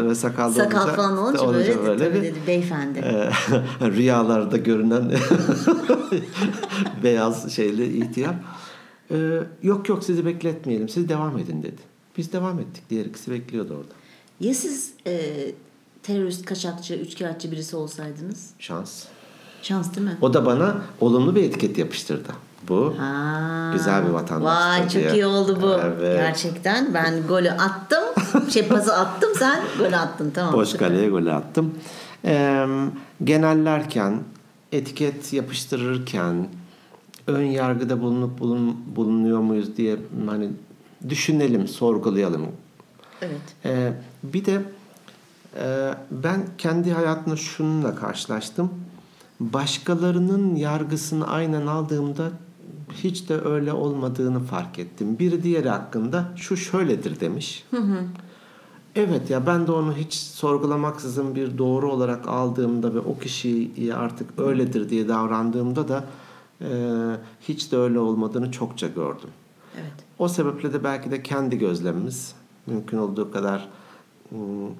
ve 0.09 0.15
sakal 0.15 0.51
Sakal 0.53 0.79
olunca, 0.81 0.95
falan 0.97 1.17
olunca, 1.19 1.41
olunca 1.47 1.83
böyle, 1.87 2.05
tabii 2.05 2.15
bir- 2.19 2.23
dedi 2.23 2.39
beyefendi. 2.47 2.99
e, 2.99 3.31
rüyalarda 3.91 4.57
görünen 4.57 5.13
beyaz 7.03 7.53
şeyli 7.53 7.99
ihtiyar. 7.99 8.35
E, 9.11 9.17
yok 9.63 9.89
yok 9.89 10.05
sizi 10.05 10.27
bekletmeyelim. 10.27 10.89
Siz 10.89 11.09
devam 11.09 11.39
edin 11.39 11.63
dedi. 11.63 11.81
Biz 12.19 12.33
devam 12.33 12.59
ettik. 12.59 12.83
Diğer 12.91 13.05
ikisi 13.05 13.31
bekliyordu 13.31 13.75
orada. 13.75 13.93
Ya 14.41 14.55
siz 14.55 14.93
e, 15.07 15.21
terörist, 16.03 16.45
kaçakçı, 16.45 16.95
üçkağıtçı 16.95 17.53
birisi 17.53 17.77
olsaydınız? 17.77 18.51
Şans. 18.59 19.05
Şans 19.63 19.95
değil 19.97 20.07
mi? 20.07 20.17
O 20.21 20.35
da 20.35 20.47
bana 20.47 20.77
olumlu 21.01 21.35
bir 21.37 21.43
etiket 21.43 21.79
yapıştırdı. 21.79 22.29
Bu 22.69 22.95
Ha, 22.99 23.71
Güzel 23.75 24.05
bir 24.07 24.11
vatandaştır 24.11 24.71
Vay 24.71 24.83
çok 24.89 25.03
diye. 25.03 25.13
iyi 25.13 25.27
oldu 25.27 25.59
bu. 25.63 25.73
Evet. 25.85 26.17
Gerçekten 26.17 26.95
ben 26.95 27.27
golü 27.29 27.51
attım. 27.51 28.05
şey 28.51 28.69
pası 28.69 28.97
attım 28.97 29.31
sen 29.39 29.61
golü 29.79 29.97
attın 29.97 30.31
tamam. 30.31 30.53
boş 30.55 30.73
kaleye 30.73 31.09
gol 31.09 31.27
attım. 31.27 31.75
E, 32.25 32.67
genellerken, 33.25 34.21
etiket 34.73 35.33
yapıştırırken, 35.33 36.49
ön 37.27 37.43
yargıda 37.43 38.01
bulunup 38.01 38.39
bulun, 38.39 38.77
bulunuyor 38.97 39.39
muyuz 39.41 39.77
diye 39.77 39.97
hani 40.27 40.49
düşünelim, 41.09 41.69
sorgulayalım. 41.69 42.47
Evet. 43.23 43.41
Ee, 43.65 43.93
bir 44.23 44.45
de 44.45 44.63
ben 46.11 46.47
kendi 46.59 46.93
hayatımda 46.93 47.37
şununla 47.37 47.95
karşılaştım. 47.95 48.71
Başkalarının 49.41 50.55
yargısını 50.55 51.27
aynen 51.27 51.67
aldığımda 51.67 52.31
hiç 52.95 53.29
de 53.29 53.41
öyle 53.41 53.73
olmadığını 53.73 54.41
fark 54.41 54.79
ettim. 54.79 55.19
Biri 55.19 55.43
diğeri 55.43 55.69
hakkında 55.69 56.29
şu 56.37 56.57
şöyledir 56.57 57.21
demiş. 57.21 57.65
Evet 58.95 59.31
ya 59.31 59.47
ben 59.47 59.67
de 59.67 59.73
onu 59.73 59.97
hiç 59.97 60.15
sorgulamaksızın 60.15 61.35
bir 61.35 61.59
doğru 61.59 61.93
olarak 61.93 62.29
aldığımda 62.29 62.95
ve 62.95 62.99
o 62.99 63.19
kişiyi 63.19 63.95
artık 63.95 64.39
öyledir 64.39 64.89
diye 64.89 65.09
davrandığımda 65.09 65.89
da 65.89 66.05
e, 66.61 66.69
hiç 67.41 67.73
de 67.73 67.77
öyle 67.77 67.99
olmadığını 67.99 68.51
çokça 68.51 68.89
gördüm. 68.89 69.31
Evet. 69.75 69.93
O 70.19 70.29
sebeple 70.29 70.73
de 70.73 70.85
belki 70.85 71.11
de 71.11 71.23
kendi 71.23 71.59
gözlemimiz 71.59 72.35
mümkün 72.67 72.99
olduğu 72.99 73.31
kadar 73.31 73.69
ım, 74.33 74.67
e, 74.67 74.71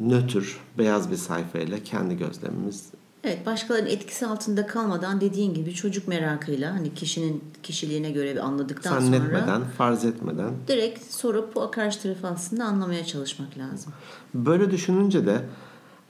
nötr, 0.00 0.60
beyaz 0.78 1.10
bir 1.10 1.16
sayfayla 1.16 1.82
kendi 1.82 2.16
gözlemimiz 2.16 2.90
Evet 3.24 3.46
başkalarının 3.46 3.88
etkisi 3.88 4.26
altında 4.26 4.66
kalmadan 4.66 5.20
dediğin 5.20 5.54
gibi 5.54 5.74
çocuk 5.74 6.08
merakıyla 6.08 6.74
hani 6.74 6.94
kişinin 6.94 7.44
kişiliğine 7.62 8.10
göre 8.10 8.32
bir 8.34 8.40
anladıktan 8.40 8.90
sonra 8.90 9.00
zannetmeden, 9.00 9.64
farz 9.78 10.04
etmeden. 10.04 10.52
direkt 10.68 11.12
sorup 11.12 11.56
o 11.56 11.70
karşı 11.70 12.02
tarafı 12.02 12.26
aslında 12.26 12.64
anlamaya 12.64 13.04
çalışmak 13.04 13.58
lazım. 13.58 13.92
Böyle 14.34 14.70
düşününce 14.70 15.26
de 15.26 15.44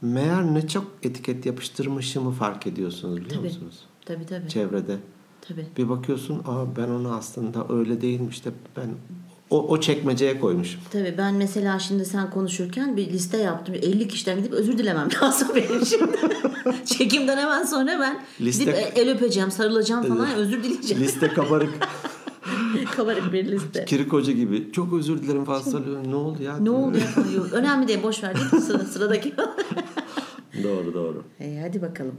meğer 0.02 0.54
ne 0.54 0.68
çok 0.68 0.84
etiket 1.02 1.46
yapıştırmışımı 1.46 2.30
fark 2.30 2.66
ediyorsunuz 2.66 3.16
biliyor 3.16 3.30
Tabii. 3.30 3.46
musunuz? 3.48 3.80
Tabii 4.04 4.26
tabii. 4.26 4.48
Çevrede. 4.48 4.96
tabii. 5.48 5.66
Bir 5.76 5.88
bakıyorsun, 5.88 6.42
aa 6.46 6.76
ben 6.76 6.88
onu 6.88 7.14
aslında 7.14 7.66
öyle 7.68 8.00
değilmiş 8.00 8.44
de 8.44 8.50
ben 8.76 8.88
o, 9.50 9.68
o 9.68 9.80
çekmeceye 9.80 10.40
koymuşum. 10.40 10.80
Tabii 10.92 11.14
ben 11.18 11.34
mesela 11.34 11.78
şimdi 11.78 12.04
sen 12.04 12.30
konuşurken 12.30 12.96
bir 12.96 13.06
liste 13.12 13.36
yaptım. 13.38 13.74
50 13.74 14.08
kişiden 14.08 14.38
gidip 14.38 14.52
özür 14.52 14.78
dilemem 14.78 15.08
lazım 15.22 15.48
benim 15.54 15.86
şimdi. 15.86 16.16
Çekimden 16.84 17.36
hemen 17.38 17.64
sonra 17.64 18.00
ben 18.00 18.22
Liste- 18.40 18.58
gidip 18.60 18.74
el 18.94 19.10
öpeceğim, 19.10 19.50
sarılacağım 19.50 20.08
falan 20.08 20.34
özür 20.34 20.62
dileyeceğim. 20.64 21.02
Liste 21.02 21.28
kabarık. 21.28 21.70
Kabarık 22.96 23.32
bir 23.32 23.44
liste. 23.52 23.84
Kirik 23.84 24.12
hoca 24.12 24.32
gibi. 24.32 24.72
Çok 24.72 24.92
özür 24.92 25.22
dilerim 25.22 25.44
falan 25.44 25.60
sarılıyor. 25.60 26.04
Ne 26.10 26.14
oldu 26.14 26.42
ya? 26.42 26.56
Ne 26.58 26.70
oldu 26.70 26.98
ya? 26.98 27.36
yok. 27.36 27.52
Önemli 27.52 27.88
değil 27.88 28.02
boş 28.02 28.22
ver 28.22 28.36
değil? 28.36 28.62
Sıra, 28.62 28.78
sıradaki. 28.78 29.34
Doğru 30.62 30.94
doğru. 30.94 31.24
e, 31.40 31.60
hadi 31.62 31.82
bakalım. 31.82 32.14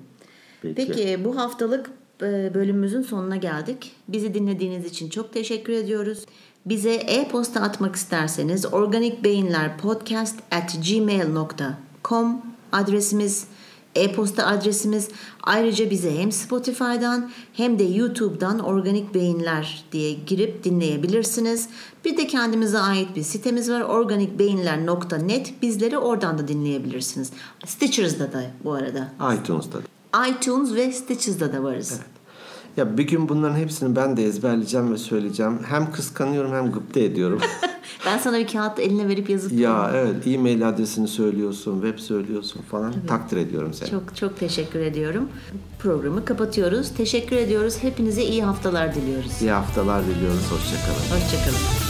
Peki. 0.62 0.76
Peki 0.76 1.26
bu 1.26 1.38
haftalık 1.38 1.88
e, 1.88 1.92
bölümümüzün 2.22 3.02
sonuna 3.02 3.36
geldik. 3.36 3.92
Bizi 4.08 4.34
dinlediğiniz 4.34 4.86
için 4.86 5.10
çok 5.10 5.34
teşekkür 5.34 5.74
ediyoruz. 5.74 6.26
Bize 6.66 6.94
e-posta 6.94 7.62
atmak 7.62 7.96
isterseniz 7.96 8.74
organikbeyinlerpodcast 8.74 10.36
at 10.52 10.78
gmail.com 10.90 12.42
adresimiz, 12.72 13.48
e-posta 13.96 14.46
adresimiz. 14.46 15.10
Ayrıca 15.44 15.90
bize 15.90 16.20
hem 16.20 16.32
Spotify'dan 16.32 17.32
hem 17.54 17.80
de 17.80 17.84
YouTube'dan 17.84 18.60
Organik 18.60 19.14
Beyinler 19.14 19.86
diye 19.92 20.14
girip 20.14 20.64
dinleyebilirsiniz. 20.64 21.70
Bir 22.06 22.18
de 22.18 22.28
kendimize 22.28 22.80
ait 22.80 23.16
bir 23.16 23.24
sitemiz 23.24 23.70
var 23.70 23.82
organikbeyinler.net 23.82 25.62
bizleri 25.62 25.98
oradan 25.98 26.38
da 26.38 26.48
dinleyebilirsiniz. 26.48 27.32
Stitchers'da 27.66 28.34
da 28.34 28.44
bu 28.64 28.74
arada. 28.74 29.08
iTunes'ta. 29.36 29.97
iTunes 30.30 30.76
ve 30.76 30.92
Stitchers'da 30.92 31.54
da 31.54 31.64
varız. 31.64 32.00
Ya 32.78 32.98
bir 32.98 33.08
gün 33.08 33.30
bunların 33.30 33.56
hepsini 33.56 33.96
ben 33.96 34.18
de 34.18 34.26
ezberleyeceğim 34.26 34.94
ve 34.94 34.98
söyleyeceğim. 34.98 35.60
Hem 35.68 35.92
kıskanıyorum 35.92 36.52
hem 36.54 36.72
gıpta 36.72 37.00
ediyorum. 37.00 37.42
Ben 38.06 38.18
sana 38.18 38.40
bir 38.40 38.48
kağıt 38.48 38.80
eline 38.80 39.08
verip 39.08 39.30
yazıp 39.30 39.52
ya 39.52 39.92
evet 39.96 40.28
e-mail 40.28 40.70
adresini 40.70 41.08
söylüyorsun, 41.08 41.82
web 41.82 42.00
söylüyorsun 42.00 42.62
falan. 42.62 42.94
Takdir 43.08 43.38
ediyorum 43.38 43.74
seni. 43.74 43.90
çok 43.90 44.16
çok 44.16 44.40
teşekkür 44.40 44.80
ediyorum. 44.80 45.30
Programı 45.80 46.26
kapatıyoruz. 46.26 46.90
Teşekkür 46.98 47.36
ediyoruz. 47.36 47.78
Hepinize 47.82 48.24
iyi 48.24 48.44
haftalar 48.44 48.96
diliyoruz. 48.96 49.42
İyi 49.42 49.52
haftalar 49.52 50.04
diliyoruz. 50.04 50.52
Hoşçakalın. 50.52 51.22
Hoşçakalın. 51.22 51.87